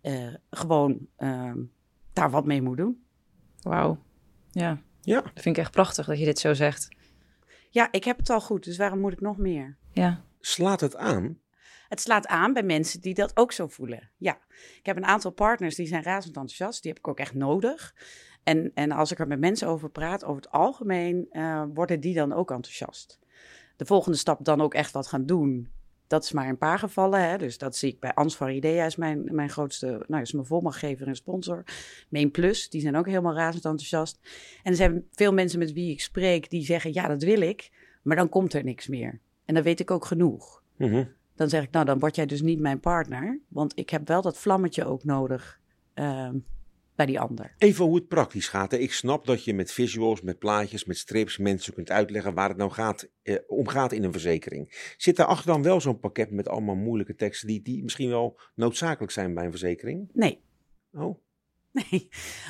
eh, 0.00 0.34
gewoon 0.50 1.08
ehm, 1.16 1.58
daar 2.12 2.30
wat 2.30 2.44
mee 2.44 2.62
moet 2.62 2.76
doen. 2.76 3.04
Wauw. 3.62 3.98
Ja, 4.50 4.78
Ja. 5.00 5.20
dat 5.20 5.30
vind 5.42 5.56
ik 5.56 5.62
echt 5.62 5.70
prachtig 5.72 6.06
dat 6.06 6.18
je 6.18 6.24
dit 6.24 6.38
zo 6.38 6.54
zegt. 6.54 6.88
Ja, 7.70 7.88
ik 7.90 8.04
heb 8.04 8.18
het 8.18 8.30
al 8.30 8.40
goed, 8.40 8.64
dus 8.64 8.76
waarom 8.76 8.98
moet 9.00 9.12
ik 9.12 9.20
nog 9.20 9.36
meer? 9.38 9.76
Ja. 9.92 10.24
Slaat 10.40 10.80
het 10.80 10.96
aan? 10.96 11.38
Het 11.88 12.00
slaat 12.00 12.26
aan 12.26 12.52
bij 12.52 12.62
mensen 12.62 13.00
die 13.00 13.14
dat 13.14 13.36
ook 13.36 13.52
zo 13.52 13.66
voelen. 13.66 14.10
Ja, 14.16 14.38
ik 14.78 14.86
heb 14.86 14.96
een 14.96 15.04
aantal 15.04 15.30
partners 15.30 15.74
die 15.74 15.86
zijn 15.86 16.02
razend 16.02 16.36
enthousiast. 16.36 16.82
Die 16.82 16.90
heb 16.90 17.00
ik 17.00 17.08
ook 17.08 17.18
echt 17.18 17.34
nodig. 17.34 17.94
En, 18.42 18.70
en 18.74 18.92
als 18.92 19.12
ik 19.12 19.18
er 19.18 19.26
met 19.26 19.40
mensen 19.40 19.68
over 19.68 19.90
praat, 19.90 20.24
over 20.24 20.42
het 20.42 20.50
algemeen, 20.50 21.26
eh, 21.30 21.64
worden 21.74 22.00
die 22.00 22.14
dan 22.14 22.32
ook 22.32 22.50
enthousiast. 22.50 23.18
De 23.76 23.86
volgende 23.86 24.18
stap 24.18 24.44
dan 24.44 24.60
ook 24.60 24.74
echt 24.74 24.92
wat 24.92 25.06
gaan 25.06 25.26
doen. 25.26 25.68
Dat 26.06 26.24
is 26.24 26.32
maar 26.32 26.48
een 26.48 26.58
paar 26.58 26.78
gevallen. 26.78 27.28
Hè? 27.28 27.38
Dus 27.38 27.58
dat 27.58 27.76
zie 27.76 27.92
ik 27.92 28.00
bij 28.00 28.14
Ansvar 28.14 28.52
Idea 28.52 28.84
is 28.86 28.96
mijn, 28.96 29.34
mijn 29.34 29.50
grootste, 29.50 30.04
nou 30.06 30.22
is 30.22 30.32
mijn 30.32 30.46
volmachtgever 30.46 31.06
en 31.06 31.16
sponsor. 31.16 31.64
Main 32.08 32.30
Plus, 32.30 32.68
die 32.68 32.80
zijn 32.80 32.96
ook 32.96 33.06
helemaal 33.06 33.34
razend 33.34 33.64
enthousiast. 33.64 34.18
En 34.62 34.70
er 34.70 34.76
zijn 34.76 35.04
veel 35.12 35.32
mensen 35.32 35.58
met 35.58 35.72
wie 35.72 35.90
ik 35.90 36.00
spreek 36.00 36.50
die 36.50 36.64
zeggen, 36.64 36.92
ja 36.92 37.08
dat 37.08 37.22
wil 37.22 37.40
ik, 37.40 37.70
maar 38.02 38.16
dan 38.16 38.28
komt 38.28 38.54
er 38.54 38.64
niks 38.64 38.88
meer. 38.88 39.20
En 39.44 39.54
dan 39.54 39.62
weet 39.62 39.80
ik 39.80 39.90
ook 39.90 40.04
genoeg. 40.04 40.62
Mhm. 40.76 41.04
Dan 41.34 41.48
zeg 41.48 41.62
ik, 41.62 41.70
nou, 41.70 41.84
dan 41.84 41.98
word 41.98 42.16
jij 42.16 42.26
dus 42.26 42.42
niet 42.42 42.60
mijn 42.60 42.80
partner. 42.80 43.40
Want 43.48 43.72
ik 43.78 43.90
heb 43.90 44.08
wel 44.08 44.22
dat 44.22 44.38
vlammetje 44.38 44.84
ook 44.84 45.04
nodig 45.04 45.60
ehm, 45.94 46.36
bij 46.94 47.06
die 47.06 47.20
ander. 47.20 47.54
Even 47.58 47.84
hoe 47.84 47.94
het 47.94 48.08
praktisch 48.08 48.48
gaat. 48.48 48.70
Hè. 48.70 48.76
Ik 48.76 48.92
snap 48.92 49.26
dat 49.26 49.44
je 49.44 49.54
met 49.54 49.72
visuals, 49.72 50.22
met 50.22 50.38
plaatjes, 50.38 50.84
met 50.84 50.98
strips 50.98 51.38
mensen 51.38 51.74
kunt 51.74 51.90
uitleggen 51.90 52.34
waar 52.34 52.48
het 52.48 52.58
nou 52.58 52.70
gaat, 52.70 53.08
eh, 53.22 53.36
om 53.46 53.68
gaat 53.68 53.92
in 53.92 54.04
een 54.04 54.12
verzekering. 54.12 54.94
Zit 54.96 55.16
daarachter 55.16 55.46
dan 55.46 55.62
wel 55.62 55.80
zo'n 55.80 56.00
pakket 56.00 56.30
met 56.30 56.48
allemaal 56.48 56.74
moeilijke 56.74 57.14
teksten 57.14 57.48
die, 57.48 57.62
die 57.62 57.82
misschien 57.82 58.08
wel 58.08 58.40
noodzakelijk 58.54 59.12
zijn 59.12 59.34
bij 59.34 59.44
een 59.44 59.50
verzekering? 59.50 60.10
Nee, 60.12 60.42
Oh, 60.94 61.20
nee. 61.72 62.08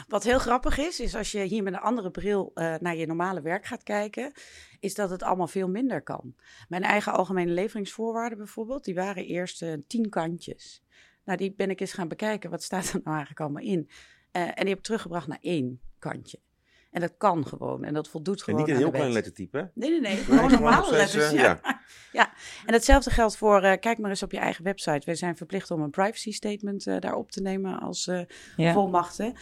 Wat 0.09 0.25
heel 0.25 0.39
grappig 0.39 0.79
is, 0.79 1.01
is 1.01 1.15
als 1.15 1.33
je 1.33 1.43
hier 1.43 1.63
met 1.63 1.73
een 1.73 1.79
andere 1.79 2.11
bril 2.11 2.51
eh, 2.55 2.75
naar 2.81 2.97
je 2.97 3.07
normale 3.07 3.43
werk 3.43 3.67
gaat 3.67 3.83
kijken, 3.83 4.33
is 4.81 4.95
dat 4.95 5.11
het 5.11 5.23
allemaal 5.23 5.47
veel 5.47 5.69
minder 5.69 6.03
kan. 6.03 6.35
Mijn 6.69 6.83
eigen 6.83 7.13
algemene 7.13 7.53
leveringsvoorwaarden 7.53 8.39
bijvoorbeeld, 8.39 8.85
die 8.85 8.95
waren 8.95 9.25
eerst 9.25 9.63
eh, 9.63 9.73
tien 9.87 10.09
kantjes. 10.09 10.83
Nou, 11.25 11.39
die 11.39 11.55
ben 11.55 11.71
ik 11.71 11.81
eens 11.81 11.93
gaan 11.93 12.09
bekijken. 12.09 12.51
Wat 12.51 12.63
staat 12.63 12.85
er 12.85 13.01
nou 13.05 13.17
eigenlijk 13.17 13.41
allemaal 13.41 13.63
in? 13.63 13.91
Eh, 14.35 14.43
en 14.43 14.55
die 14.57 14.69
heb 14.69 14.79
ik 14.79 14.85
teruggebracht 14.85 15.27
naar 15.27 15.39
één 15.41 15.81
kantje. 15.99 16.39
En 16.91 17.01
dat 17.01 17.15
kan 17.17 17.47
gewoon. 17.47 17.85
En 17.85 17.95
dat 17.95 18.09
voldoet 18.09 18.39
En 18.39 18.45
gewoon 18.45 18.61
niet 18.61 18.69
een 18.69 18.77
heel 18.77 18.91
klein 18.91 19.13
lettertype, 19.13 19.57
hè? 19.59 19.65
Nee, 19.75 19.91
nee, 19.91 20.01
nee. 20.01 20.17
Gewoon 20.25 20.51
normale 20.51 20.91
letters. 20.91 21.33
eh, 21.33 21.33
ja. 21.33 21.61
ja. 21.63 21.81
ja. 22.13 22.33
En 22.67 22.73
hetzelfde 22.73 23.11
geldt 23.11 23.37
voor, 23.37 23.63
eh, 23.63 23.79
kijk 23.81 23.99
maar 23.99 24.11
eens 24.11 24.23
op 24.23 24.33
je 24.33 24.39
eigen 24.39 24.65
website. 24.65 25.03
Wij 25.07 25.15
zijn 25.15 25.37
verplicht 25.37 25.71
om 25.71 25.83
een 25.83 25.91
privacy 25.91 26.33
statement 26.33 26.87
eh, 26.87 26.99
daarop 27.01 27.31
te 27.31 27.41
nemen 27.43 27.81
als 27.81 28.07
eh, 28.07 28.21
Ja. 28.57 28.73
volmachten. 28.73 29.35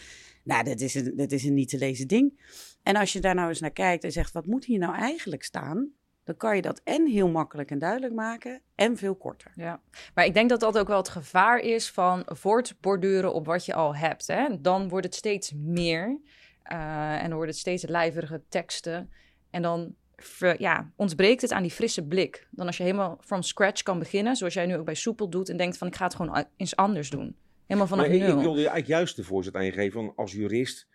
Nou, 0.43 0.63
dat 0.63 0.79
is, 0.79 0.95
een, 0.95 1.13
dat 1.15 1.31
is 1.31 1.43
een 1.43 1.53
niet 1.53 1.69
te 1.69 1.77
lezen 1.77 2.07
ding. 2.07 2.39
En 2.83 2.95
als 2.95 3.13
je 3.13 3.19
daar 3.19 3.35
nou 3.35 3.49
eens 3.49 3.59
naar 3.59 3.71
kijkt 3.71 4.03
en 4.03 4.11
zegt, 4.11 4.31
wat 4.31 4.45
moet 4.45 4.65
hier 4.65 4.79
nou 4.79 4.95
eigenlijk 4.95 5.43
staan? 5.43 5.89
Dan 6.23 6.37
kan 6.37 6.55
je 6.55 6.61
dat 6.61 6.81
en 6.83 7.07
heel 7.07 7.29
makkelijk 7.29 7.71
en 7.71 7.79
duidelijk 7.79 8.13
maken 8.13 8.61
en 8.75 8.97
veel 8.97 9.15
korter. 9.15 9.51
Ja, 9.55 9.81
maar 10.13 10.25
ik 10.25 10.33
denk 10.33 10.49
dat 10.49 10.59
dat 10.59 10.77
ook 10.77 10.87
wel 10.87 10.97
het 10.97 11.09
gevaar 11.09 11.59
is 11.59 11.91
van 11.91 12.23
voortborduren 12.25 13.33
op 13.33 13.45
wat 13.45 13.65
je 13.65 13.73
al 13.73 13.95
hebt. 13.95 14.27
Hè? 14.27 14.61
Dan 14.61 14.89
wordt 14.89 15.05
het 15.05 15.15
steeds 15.15 15.53
meer 15.55 16.19
eh, 16.63 17.13
en 17.13 17.27
dan 17.27 17.33
wordt 17.33 17.51
het 17.51 17.59
steeds 17.59 17.85
lijvige 17.87 18.41
teksten. 18.49 19.09
En 19.49 19.61
dan 19.61 19.95
ver- 20.15 20.61
ja, 20.61 20.91
ontbreekt 20.95 21.41
het 21.41 21.51
aan 21.51 21.61
die 21.61 21.71
frisse 21.71 22.07
blik. 22.07 22.47
Dan 22.51 22.65
als 22.67 22.77
je 22.77 22.83
helemaal 22.83 23.17
from 23.21 23.41
scratch 23.41 23.81
kan 23.81 23.99
beginnen, 23.99 24.35
zoals 24.35 24.53
jij 24.53 24.65
nu 24.65 24.77
ook 24.77 24.85
bij 24.85 24.93
Soepel 24.93 25.29
doet, 25.29 25.49
en 25.49 25.57
denkt 25.57 25.77
van 25.77 25.87
ik 25.87 25.95
ga 25.95 26.03
het 26.03 26.15
gewoon 26.15 26.45
eens 26.57 26.75
anders 26.75 27.09
doen. 27.09 27.35
Helemaal 27.65 27.87
vanaf 27.87 28.05
Maar 28.05 28.15
ik, 28.15 28.21
ik 28.21 28.27
nul. 28.27 28.39
wilde 28.39 28.59
je 28.59 28.67
eigenlijk 28.67 28.87
juist 28.87 29.15
de 29.15 29.23
voorzet 29.23 29.55
aan 29.55 29.65
je 29.65 29.71
geven. 29.71 29.91
Van 30.05 30.13
als 30.15 30.31
jurist 30.31 30.87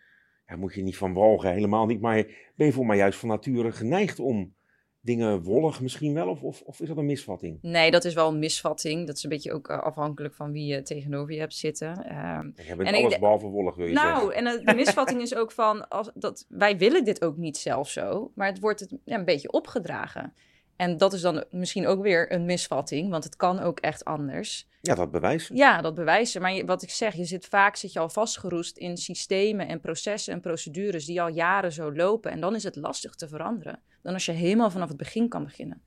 ja, 0.47 0.55
moet 0.55 0.73
je 0.73 0.81
niet 0.81 0.97
van 0.97 1.13
walgen, 1.13 1.51
helemaal 1.53 1.85
niet. 1.85 2.01
Maar 2.01 2.23
ben 2.55 2.65
je 2.67 2.73
voor 2.73 2.85
mij 2.85 2.97
juist 2.97 3.19
van 3.19 3.29
nature 3.29 3.71
geneigd 3.71 4.19
om 4.19 4.53
dingen 5.01 5.43
wollig 5.43 5.81
misschien 5.81 6.13
wel? 6.13 6.27
Of, 6.27 6.41
of, 6.41 6.61
of 6.61 6.79
is 6.79 6.87
dat 6.87 6.97
een 6.97 7.05
misvatting? 7.05 7.57
Nee, 7.61 7.91
dat 7.91 8.05
is 8.05 8.13
wel 8.13 8.27
een 8.29 8.39
misvatting. 8.39 9.07
Dat 9.07 9.15
is 9.15 9.23
een 9.23 9.29
beetje 9.29 9.53
ook 9.53 9.69
eh, 9.69 9.79
afhankelijk 9.79 10.33
van 10.33 10.51
wie 10.51 10.65
je 10.65 10.81
tegenover 10.81 11.33
je 11.33 11.39
hebt 11.39 11.55
zitten. 11.55 12.05
Ehm, 12.05 12.45
Je 12.67 12.75
bent 12.75 12.89
En 12.89 12.95
ik 12.95 13.03
alles 13.05 13.19
behalve 13.19 13.47
wollig, 13.47 13.75
wil 13.75 13.85
je 13.85 13.93
Nou, 13.93 14.19
zeggen. 14.31 14.33
en 14.45 14.59
eh, 14.59 14.65
de 14.65 14.73
misvatting 14.73 15.21
is 15.21 15.35
ook 15.35 15.51
van, 15.51 15.87
als, 15.89 16.11
dat, 16.13 16.45
wij 16.49 16.77
willen 16.77 17.03
dit 17.03 17.23
ook 17.23 17.37
niet 17.37 17.57
zelf 17.57 17.89
zo, 17.89 18.31
maar 18.35 18.47
het 18.47 18.59
wordt 18.59 18.79
het, 18.79 18.93
ja, 19.05 19.17
een 19.17 19.25
beetje 19.25 19.51
opgedragen. 19.51 20.33
En 20.79 20.97
dat 20.97 21.13
is 21.13 21.21
dan 21.21 21.43
misschien 21.51 21.87
ook 21.87 22.01
weer 22.01 22.31
een 22.31 22.45
misvatting, 22.45 23.09
want 23.09 23.23
het 23.23 23.35
kan 23.35 23.59
ook 23.59 23.79
echt 23.79 24.05
anders. 24.05 24.67
Ja, 24.81 24.95
dat 24.95 25.11
bewijs. 25.11 25.49
Ja, 25.53 25.81
dat 25.81 25.95
bewijzen. 25.95 26.41
Maar 26.41 26.53
je- 26.53 26.65
wat 26.65 26.81
ik 26.81 26.89
zeg, 26.89 27.13
je 27.15 27.25
zit 27.25 27.45
vaak 27.45 27.75
zit 27.75 27.93
je 27.93 27.99
al 27.99 28.09
vastgeroest 28.09 28.77
in 28.77 28.97
systemen 28.97 29.67
en 29.67 29.79
processen 29.79 30.33
en 30.33 30.39
procedures 30.41 31.05
die 31.05 31.21
al 31.21 31.27
jaren 31.27 31.71
zo 31.71 31.93
lopen. 31.93 32.31
En 32.31 32.39
dan 32.39 32.55
is 32.55 32.63
het 32.63 32.75
lastig 32.75 33.15
te 33.15 33.27
veranderen. 33.27 33.79
Dan 34.01 34.13
als 34.13 34.25
je 34.25 34.31
helemaal 34.31 34.71
vanaf 34.71 34.87
het 34.87 34.97
begin 34.97 35.27
kan 35.29 35.43
beginnen. 35.43 35.81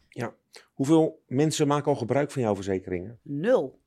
Hoeveel 0.73 1.23
mensen 1.27 1.67
maken 1.67 1.91
al 1.93 1.97
gebruik 1.99 2.31
van 2.31 2.43
jouw 2.43 2.55
verzekeringen? 2.55 3.19
Nul. 3.23 3.81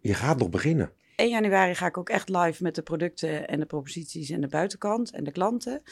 Je 0.00 0.14
gaat 0.14 0.38
nog 0.38 0.50
beginnen. 0.50 0.92
1 1.16 1.28
januari 1.28 1.74
ga 1.74 1.86
ik 1.86 1.98
ook 1.98 2.08
echt 2.08 2.28
live 2.28 2.62
met 2.62 2.74
de 2.74 2.82
producten 2.82 3.48
en 3.48 3.60
de 3.60 3.66
proposities 3.66 4.30
en 4.30 4.40
de 4.40 4.48
buitenkant 4.48 5.10
en 5.10 5.24
de 5.24 5.32
klanten. 5.32 5.82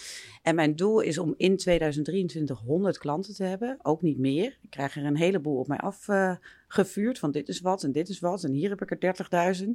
En 0.43 0.55
mijn 0.55 0.77
doel 0.77 1.01
is 1.01 1.19
om 1.19 1.35
in 1.37 1.57
2023 1.57 2.59
100 2.59 2.99
klanten 2.99 3.35
te 3.35 3.45
hebben, 3.45 3.79
ook 3.83 4.03
niet 4.03 4.19
meer. 4.19 4.59
Ik 4.61 4.71
krijg 4.71 4.97
er 4.97 5.05
een 5.05 5.17
heleboel 5.17 5.59
op 5.59 5.69
mij 5.69 5.79
afgevuurd 5.79 7.19
van 7.19 7.31
dit 7.31 7.49
is 7.49 7.61
wat 7.61 7.83
en 7.83 7.93
dit 7.93 8.09
is 8.09 8.21
wat 8.21 8.45
en 8.45 8.53
hier 8.53 8.69
heb 8.69 8.83
ik 8.83 8.91
er 8.91 9.57
30.000. 9.65 9.69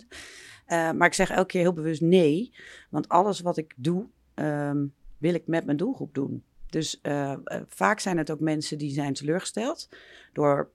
Eh, 0.66 0.92
maar 0.92 1.08
ik 1.08 1.13
zeg 1.13 1.30
elke 1.30 1.48
keer 1.48 1.62
heel 1.62 1.74
bewust 1.74 2.01
nee, 2.01 2.54
want 2.89 3.10
alles 3.10 3.39
wat 3.39 3.58
ik 3.58 3.74
doe 3.75 4.06
ehm, 4.34 4.86
wil 5.18 5.34
ik 5.34 5.48
met 5.48 5.66
mijn 5.66 5.77
doelgroep 5.77 6.13
doen. 6.13 6.44
Dus 6.70 7.01
eh, 7.01 7.32
eh, 7.32 7.62
vaak 7.68 8.00
zijn 8.00 8.18
het 8.18 8.32
ook 8.32 8.39
mensen 8.39 8.77
die 8.77 8.92
zijn 8.92 9.13
teleurgesteld 9.13 9.89
door 10.34 10.72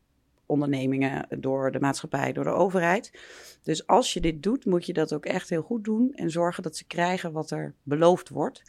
ondernemingen, 0.53 1.27
door 1.39 1.71
de 1.71 1.81
maatschappij, 1.81 2.33
door 2.33 2.45
de 2.45 2.51
overheid. 2.51 3.13
Dus 3.63 3.87
als 3.87 4.13
je 4.13 4.21
dit 4.21 4.43
doet, 4.43 4.65
moet 4.65 4.87
je 4.87 4.93
dat 4.93 5.13
ook 5.13 5.27
echt 5.27 5.49
heel 5.49 5.63
goed 5.63 5.85
doen 5.85 6.13
en 6.15 6.31
zorgen 6.31 6.63
dat 6.63 6.77
ze 6.77 6.87
krijgen 6.87 7.33
wat 7.33 7.51
er 7.51 7.75
beloofd 7.83 8.29
wordt. 8.29 8.63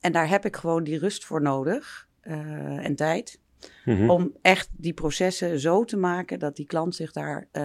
En 0.00 0.12
daar 0.12 0.28
heb 0.28 0.44
ik 0.44 0.56
gewoon 0.56 0.84
die 0.84 0.98
rust 0.98 1.24
voor 1.24 1.42
nodig 1.42 2.08
eh, 2.20 2.86
en 2.86 2.94
tijd 2.94 3.40
Mhm. 3.84 4.10
om 4.10 4.36
echt 4.42 4.68
die 4.72 4.92
processen 4.92 5.60
zo 5.60 5.84
te 5.84 5.96
maken 5.96 6.38
dat 6.38 6.56
die 6.56 6.66
klant 6.66 6.94
zich 6.94 7.12
daar 7.12 7.48
eh, 7.52 7.62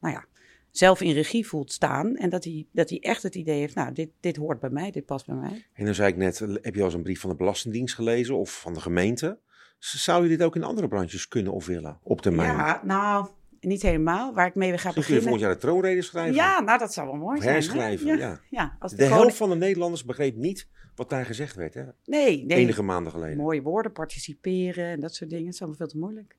nou 0.00 0.14
ja, 0.14 0.24
zelf 0.70 1.00
in 1.00 1.12
regie 1.12 1.46
voelt 1.46 1.72
staan. 1.72 2.16
En 2.16 2.30
dat 2.30 2.44
hij, 2.44 2.66
dat 2.72 2.90
hij 2.90 3.00
echt 3.00 3.22
het 3.22 3.34
idee 3.34 3.58
heeft, 3.58 3.74
nou, 3.74 3.92
dit, 3.92 4.08
dit 4.20 4.36
hoort 4.36 4.60
bij 4.60 4.70
mij, 4.70 4.90
dit 4.90 5.06
past 5.06 5.26
bij 5.26 5.34
mij. 5.34 5.66
En 5.72 5.84
dan 5.84 5.94
zei 5.94 6.08
ik 6.08 6.16
net, 6.16 6.38
heb 6.38 6.74
je 6.74 6.80
al 6.80 6.86
eens 6.86 6.94
een 6.94 7.02
brief 7.02 7.20
van 7.20 7.30
de 7.30 7.36
Belastingdienst 7.36 7.94
gelezen 7.94 8.36
of 8.36 8.60
van 8.60 8.74
de 8.74 8.80
gemeente? 8.80 9.38
Zou 9.84 10.22
je 10.22 10.28
dit 10.28 10.42
ook 10.42 10.56
in 10.56 10.62
andere 10.62 10.88
branches 10.88 11.28
kunnen 11.28 11.52
of 11.52 11.66
willen, 11.66 11.98
op 12.02 12.20
termijn? 12.20 12.56
Ja, 12.56 12.80
nou, 12.84 13.26
niet 13.60 13.82
helemaal. 13.82 14.34
Waar 14.34 14.46
ik 14.46 14.54
mee 14.54 14.68
ga 14.68 14.72
Misschien 14.72 14.92
kun 14.92 15.02
je 15.02 15.20
beginnen. 15.20 15.22
volgend 15.22 15.40
jaar 15.40 15.52
de 15.54 15.60
troonrede 15.60 16.02
schrijven. 16.02 16.34
Ja, 16.34 16.60
nou, 16.60 16.78
dat 16.78 16.92
zou 16.92 17.06
wel 17.06 17.16
mooi 17.16 17.36
Of 17.36 17.42
zijn. 17.42 17.54
herschrijven, 17.54 18.06
Ja, 18.06 18.14
ja. 18.16 18.40
ja, 18.50 18.76
als 18.78 18.90
De 18.90 18.96
de, 18.96 19.02
koning- 19.02 19.20
helft 19.22 19.36
van 19.36 19.48
de 19.50 19.56
Nederlanders 19.56 20.04
begreep 20.04 20.36
niet 20.36 20.68
wat 20.94 21.10
daar 21.10 21.24
gezegd 21.24 21.54
werd, 21.56 21.74
hè? 21.74 21.84
Nee, 22.04 22.44
nee. 22.44 22.58
Enige 22.58 22.82
maanden 22.82 23.12
geleden. 23.12 23.36
Mooie 23.36 23.62
woorden, 23.62 23.92
participeren 23.92 24.84
en 24.86 25.00
dat 25.00 25.14
soort 25.14 25.30
dingen. 25.30 25.44
Het 25.44 25.54
is 25.54 25.60
allemaal 25.60 25.78
veel 25.78 25.88
te 25.88 25.98
moeilijk. 25.98 26.36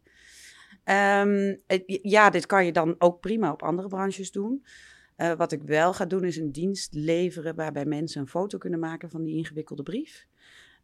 Ehm, 0.83 1.55
ja, 2.01 2.29
dit 2.29 2.45
kan 2.45 2.65
je 2.65 2.71
dan 2.71 2.95
ook 2.97 3.19
prima 3.19 3.51
op 3.51 3.63
andere 3.63 3.87
branches 3.87 4.31
doen. 4.31 4.65
Eh, 5.15 5.31
wat 5.33 5.51
ik 5.51 5.61
wel 5.63 5.93
ga 5.93 6.05
doen 6.05 6.23
is 6.23 6.37
een 6.37 6.51
dienst 6.51 6.93
leveren 6.93 7.55
waarbij 7.55 7.85
mensen 7.85 8.21
een 8.21 8.27
foto 8.27 8.57
kunnen 8.57 8.79
maken 8.79 9.09
van 9.09 9.23
die 9.23 9.35
ingewikkelde 9.35 9.83
brief. 9.83 10.25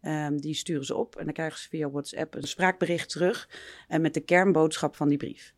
Ehm, 0.01 0.37
die 0.37 0.53
sturen 0.53 0.85
ze 0.85 0.95
op 0.95 1.15
en 1.15 1.25
dan 1.25 1.33
krijgen 1.33 1.59
ze 1.59 1.69
via 1.69 1.89
WhatsApp 1.89 2.35
een 2.35 2.47
spraakbericht 2.47 3.09
terug 3.09 3.49
en 3.87 4.01
met 4.01 4.13
de 4.13 4.19
kernboodschap 4.19 4.95
van 4.95 5.09
die 5.09 5.17
brief. 5.17 5.53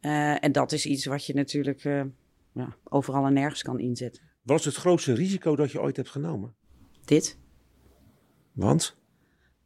Eh, 0.00 0.44
en 0.44 0.52
dat 0.52 0.72
is 0.72 0.86
iets 0.86 1.04
wat 1.04 1.26
je 1.26 1.34
natuurlijk 1.34 1.84
eh, 1.84 2.02
ja, 2.52 2.76
overal 2.84 3.26
en 3.26 3.32
nergens 3.32 3.62
kan 3.62 3.78
inzetten. 3.78 4.22
Wat 4.42 4.58
is 4.58 4.64
het 4.64 4.74
grootste 4.74 5.14
risico 5.14 5.56
dat 5.56 5.70
je 5.70 5.80
ooit 5.80 5.96
hebt 5.96 6.10
genomen? 6.10 6.54
Dit. 7.04 7.38
Want? 8.52 8.96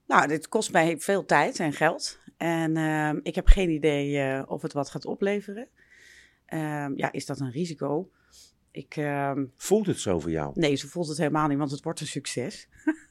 Nou, 0.06 0.28
dit 0.28 0.48
kost 0.48 0.72
mij 0.72 0.98
veel 0.98 1.24
tijd 1.24 1.60
en 1.60 1.72
geld. 1.72 2.20
En 2.36 2.76
ehm, 2.76 3.18
ik 3.22 3.34
heb 3.34 3.46
geen 3.46 3.70
idee 3.70 4.18
eh, 4.18 4.42
of 4.46 4.62
het 4.62 4.72
wat 4.72 4.90
gaat 4.90 5.04
opleveren. 5.04 5.68
Ehm, 6.46 6.92
ja, 6.96 7.12
is 7.12 7.26
dat 7.26 7.40
een 7.40 7.50
risico? 7.50 8.10
Ik, 8.70 9.00
Voelt 9.56 9.86
het 9.86 9.98
zo 9.98 10.20
voor 10.20 10.30
jou? 10.30 10.52
nee, 10.54 10.76
zo 10.76 10.88
voelt 10.88 11.08
het 11.08 11.18
helemaal 11.18 11.48
niet, 11.48 11.58
want 11.58 11.70
het 11.70 11.82
wordt 11.82 12.00
een 12.00 12.06
succes. 12.06 12.68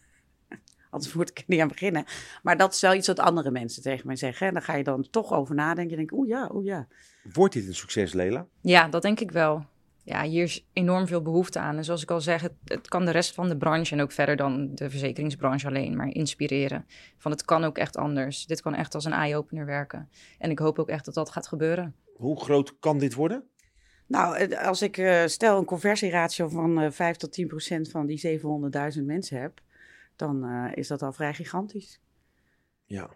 Anders 0.98 1.13
moet 1.13 1.30
ik 1.30 1.38
er 1.38 1.44
niet 1.48 1.62
aan 1.62 1.68
beginnen. 1.68 2.06
Maar 2.44 2.58
dat 2.58 2.74
is 2.74 2.82
wel 2.82 2.94
iets 2.94 3.08
wat 3.08 3.20
andere 3.20 3.51
mensen 3.51 3.82
tegen 3.82 4.08
mij 4.08 4.16
zeggen. 4.16 4.48
En 4.48 4.54
dan 4.54 4.62
ga 4.62 4.75
je 4.75 4.84
dan 4.84 5.08
toch 5.10 5.34
over 5.34 5.56
nadenken. 5.56 5.89
Je 5.89 5.96
denkt, 5.96 6.12
oeh 6.12 6.27
ja, 6.27 6.50
oeh 6.54 6.66
ja. 6.66 6.88
Wordt 7.34 7.54
dit 7.54 7.68
een 7.68 7.75
succes, 7.75 8.13
Lela? 8.13 8.48
Ja, 8.62 8.88
dat 8.88 9.01
denk 9.01 9.20
ik 9.20 9.32
wel. 9.32 9.66
Ja, 10.04 10.24
hier 10.24 10.44
is 10.44 10.68
enorm 10.74 11.08
veel 11.08 11.22
behoefte 11.22 11.60
aan. 11.60 11.77
En 11.77 11.86
zoals 11.86 12.01
ik 12.01 12.12
al 12.12 12.22
zeg, 12.22 12.42
het, 12.42 12.54
het 12.63 12.88
kan 12.88 13.06
de 13.06 13.12
rest 13.12 13.34
van 13.34 13.48
de 13.48 13.58
branche 13.58 13.96
en 13.96 14.01
ook 14.01 14.12
verder 14.12 14.36
dan 14.36 14.75
de 14.75 14.89
verzekeringsbranche 14.89 15.68
alleen 15.68 15.96
maar 15.96 16.08
inspireren. 16.08 16.86
Van 17.18 17.32
het 17.32 17.46
kan 17.46 17.63
ook 17.63 17.77
echt 17.77 17.98
anders. 17.98 18.46
Dit 18.46 18.62
kan 18.62 18.75
echt 18.75 18.96
als 18.96 19.06
een 19.06 19.13
eye-opener 19.13 19.66
werken. 19.66 20.10
En 20.38 20.50
ik 20.50 20.60
hoop 20.60 20.80
ook 20.80 20.89
echt 20.89 21.06
dat 21.06 21.13
dat 21.13 21.30
gaat 21.30 21.48
gebeuren. 21.48 21.96
Hoe 22.16 22.39
groot 22.39 22.80
kan 22.80 22.98
dit 22.98 23.13
worden? 23.13 23.44
Nou, 24.08 24.38
eh, 24.38 24.68
als 24.68 24.82
ik 24.82 24.98
eh, 24.98 25.25
stel 25.25 25.58
een 25.58 25.66
conversieratio 25.66 26.48
van 26.48 26.82
eh 26.82 26.92
5 26.92 27.18
tot 27.18 27.32
10 27.32 27.48
procent 27.48 27.89
van 27.89 28.06
die 28.06 28.39
700.000 28.98 29.04
mensen 29.06 29.42
heb, 29.42 29.62
dan 30.18 30.44
eh, 30.44 30.72
is 30.76 30.88
dat 30.88 31.02
al 31.02 31.12
vrij 31.12 31.34
gigantisch. 31.34 32.00
Ja. 32.86 33.10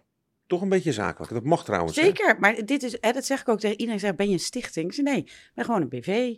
Toch 0.46 0.60
een 0.60 0.68
beetje 0.68 0.92
zakelijk. 0.92 1.32
Dat 1.32 1.44
mag 1.44 1.64
trouwens. 1.64 1.96
hè? 1.96 2.02
Zeker, 2.02 2.36
maar 2.40 2.64
dit 2.64 2.82
is, 2.82 2.96
hè, 3.00 3.12
dat 3.12 3.24
zeg 3.24 3.40
ik 3.40 3.48
ook 3.48 3.60
tegen 3.60 3.78
iedereen. 3.78 4.00
Zegt, 4.00 4.16
ben 4.16 4.26
je 4.26 4.32
een 4.32 4.38
stichting? 4.38 4.94
Zeg, 4.94 5.04
nee, 5.04 5.16
ik 5.18 5.50
ben 5.54 5.64
gewoon 5.64 5.80
een 5.80 5.88
BV. 5.88 6.34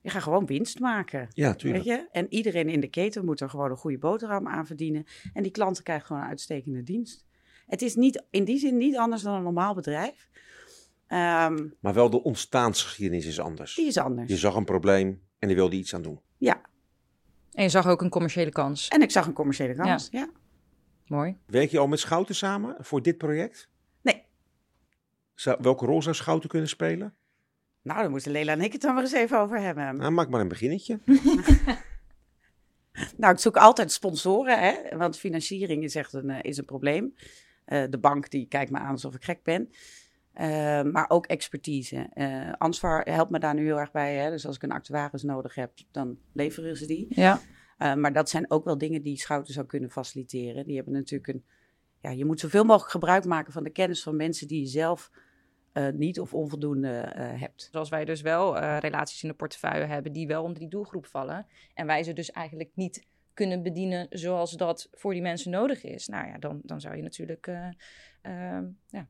Je 0.00 0.10
gaat 0.10 0.22
gewoon 0.22 0.46
winst 0.46 0.78
maken. 0.78 1.28
Ja, 1.32 1.54
tuurlijk. 1.54 1.84
Weet 1.84 1.96
je? 1.96 2.08
En 2.12 2.26
iedereen 2.32 2.68
in 2.68 2.80
de 2.80 2.88
keten 2.88 3.24
moet 3.24 3.40
er 3.40 3.50
gewoon 3.50 3.70
een 3.70 3.76
goede 3.76 3.98
boterham 3.98 4.48
aan 4.48 4.66
verdienen. 4.66 5.04
En 5.32 5.42
die 5.42 5.52
klanten 5.52 5.82
krijgen 5.84 6.06
gewoon 6.06 6.22
een 6.22 6.28
uitstekende 6.28 6.82
dienst. 6.82 7.26
Het 7.66 7.82
is 7.82 7.94
niet, 7.94 8.24
in 8.30 8.44
die 8.44 8.58
zin 8.58 8.76
niet 8.76 8.96
anders 8.96 9.22
dan 9.22 9.34
een 9.34 9.42
normaal 9.42 9.74
bedrijf. 9.74 10.28
Ehm, 11.06 11.68
Maar 11.80 11.94
wel 11.94 12.10
de 12.10 12.22
ontstaansgeschiedenis 12.22 13.26
is 13.26 13.40
anders. 13.40 13.74
die 13.74 13.86
is 13.86 13.96
anders. 13.98 14.28
Je 14.30 14.36
zag 14.36 14.54
een 14.54 14.64
probleem 14.64 15.22
en 15.38 15.48
je 15.48 15.54
wilde 15.54 15.76
iets 15.76 15.94
aan 15.94 16.02
doen. 16.02 16.20
Ja, 16.38 16.60
En 17.52 17.62
je 17.62 17.68
zag 17.68 17.86
ook 17.86 18.02
een 18.02 18.08
commerciële 18.08 18.50
kans. 18.50 18.88
en 18.88 19.02
ik 19.02 19.10
zag 19.10 19.26
een 19.26 19.32
commerciële 19.32 19.74
kans. 19.74 20.08
Ja. 20.10 20.30
Mooi. 21.06 21.36
Werk 21.46 21.70
je 21.70 21.78
al 21.78 21.86
met 21.86 21.98
Schouten 21.98 22.34
samen 22.34 22.76
voor 22.78 23.02
dit 23.02 23.18
project? 23.18 23.68
Nee. 24.00 24.24
Zou, 25.34 25.58
welke 25.60 25.86
rol 25.86 26.02
zou 26.02 26.14
Schouten 26.14 26.48
kunnen 26.48 26.68
spelen? 26.68 27.14
Nou, 27.82 28.00
daar 28.00 28.10
moeten 28.10 28.32
Lela 28.32 28.52
en 28.52 28.60
ik 28.60 28.72
het 28.72 28.80
dan 28.80 28.94
maar 28.94 29.02
eens 29.02 29.12
even 29.12 29.38
over 29.38 29.60
hebben. 29.60 29.96
Nou, 29.96 30.12
maak 30.12 30.28
maar 30.28 30.40
een 30.40 30.48
beginnetje. 30.48 30.98
Nou, 33.16 33.32
ik 33.32 33.38
zoek 33.38 33.56
altijd 33.56 33.92
sponsoren, 33.92 34.58
hè? 34.58 34.96
want 34.96 35.18
financiering 35.18 35.84
is 35.84 35.94
echt 35.94 36.12
een, 36.12 36.30
eh, 36.30 36.38
is 36.42 36.56
een 36.56 36.64
probleem. 36.64 37.14
Eh, 37.64 37.84
de 37.90 37.98
bank 37.98 38.30
die 38.30 38.46
kijkt 38.46 38.70
me 38.70 38.78
aan 38.78 38.90
alsof 38.90 39.14
ik 39.14 39.24
gek 39.24 39.42
ben. 39.42 39.70
Eh, 40.32 40.82
maar 40.82 41.04
ook 41.08 41.26
expertise. 41.26 42.06
Eh 42.14 42.52
Ansvar 42.58 43.02
helpt 43.10 43.30
me 43.30 43.38
daar 43.38 43.54
nu 43.54 43.64
heel 43.64 43.78
erg 43.78 43.90
bij. 43.90 44.14
Hè? 44.14 44.30
Dus 44.30 44.46
als 44.46 44.56
ik 44.56 44.62
een 44.62 44.72
actuaris 44.72 45.22
nodig 45.22 45.54
heb, 45.54 45.72
dan 45.90 46.18
leveren 46.32 46.76
ze 46.76 46.86
die. 46.86 47.06
Ja. 47.08 47.40
Eh, 47.78 47.94
maar 47.94 48.12
dat 48.12 48.28
zijn 48.28 48.50
ook 48.50 48.64
wel 48.64 48.78
dingen 48.78 49.02
die 49.02 49.18
Schouten 49.18 49.54
zou 49.54 49.66
kunnen 49.66 49.90
faciliteren. 49.90 50.64
Die 50.64 50.76
hebben 50.76 50.92
natuurlijk 50.94 51.28
een... 51.28 51.44
Ja, 52.00 52.10
je 52.10 52.24
moet 52.24 52.40
zoveel 52.40 52.64
mogelijk 52.64 52.90
gebruik 52.90 53.24
maken 53.24 53.52
van 53.52 53.62
de 53.62 53.70
kennis 53.70 54.02
van 54.02 54.16
mensen 54.16 54.48
die 54.48 54.60
je 54.60 54.66
zelf 54.66 55.10
eh, 55.72 55.88
niet 55.88 56.20
of 56.20 56.34
onvoldoende 56.34 56.88
eh, 56.88 57.40
hebt. 57.40 57.68
Zoals 57.70 57.88
wij 57.88 58.04
dus 58.04 58.20
wel 58.20 58.58
eh, 58.58 58.76
relaties 58.78 59.22
in 59.22 59.28
de 59.28 59.34
portefeuille 59.34 59.84
hebben 59.84 60.12
die 60.12 60.26
wel 60.26 60.42
onder 60.42 60.58
die 60.58 60.68
doelgroep 60.68 61.06
vallen. 61.06 61.46
En 61.74 61.86
wij 61.86 62.02
ze 62.02 62.12
dus 62.12 62.30
eigenlijk 62.30 62.70
niet 62.74 63.06
kunnen 63.34 63.62
bedienen 63.62 64.06
zoals 64.10 64.52
dat 64.52 64.88
voor 64.92 65.12
die 65.12 65.22
mensen 65.22 65.50
nodig 65.50 65.84
is. 65.84 66.06
Nou 66.06 66.26
ja, 66.26 66.38
dan, 66.38 66.60
dan 66.64 66.80
zou 66.80 66.96
je 66.96 67.02
natuurlijk 67.02 67.46
ja, 68.86 69.08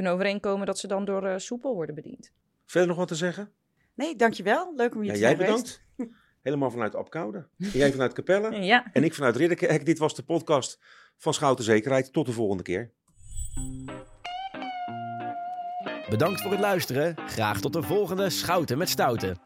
kunnen 0.00 0.12
overeenkomen 0.18 0.66
dat 0.66 0.78
ze 0.78 0.86
dan 0.86 1.04
door 1.04 1.26
eh, 1.26 1.38
soepel 1.38 1.74
worden 1.74 1.94
bediend. 1.94 2.32
Verder 2.66 2.88
nog 2.88 2.96
wat 2.98 3.08
te 3.08 3.14
zeggen? 3.14 3.50
Nee, 3.94 4.16
dankjewel. 4.16 4.72
Leuk 4.76 4.94
om 4.94 5.04
Ja, 5.04 5.12
te 5.12 5.18
jij 5.18 5.28
zijn 5.36 5.46
geweest. 5.48 5.82
bedankt. 5.96 6.18
Helemaal 6.42 6.70
vanuit 6.70 6.94
Apkoude. 6.94 7.46
Jij 7.56 7.90
vanuit 7.92 8.12
Capelle. 8.12 8.60
Ja, 8.62 8.86
En 8.92 9.04
ik 9.04 9.14
vanuit 9.14 9.36
Ridderkerk. 9.36 9.86
Dit 9.86 9.98
was 9.98 10.14
de 10.14 10.22
podcast 10.22 10.78
van 11.16 11.34
Schouten 11.34 11.64
Zekerheid. 11.64 12.12
Tot 12.12 12.26
de 12.26 12.32
volgende 12.32 12.62
keer. 12.62 12.90
Bedankt 16.08 16.40
voor 16.40 16.50
het 16.50 16.60
luisteren. 16.60 17.16
Graag 17.26 17.60
tot 17.60 17.72
de 17.72 17.82
volgende 17.82 18.30
Schouten 18.30 18.78
met 18.78 18.88
Stouten. 18.88 19.38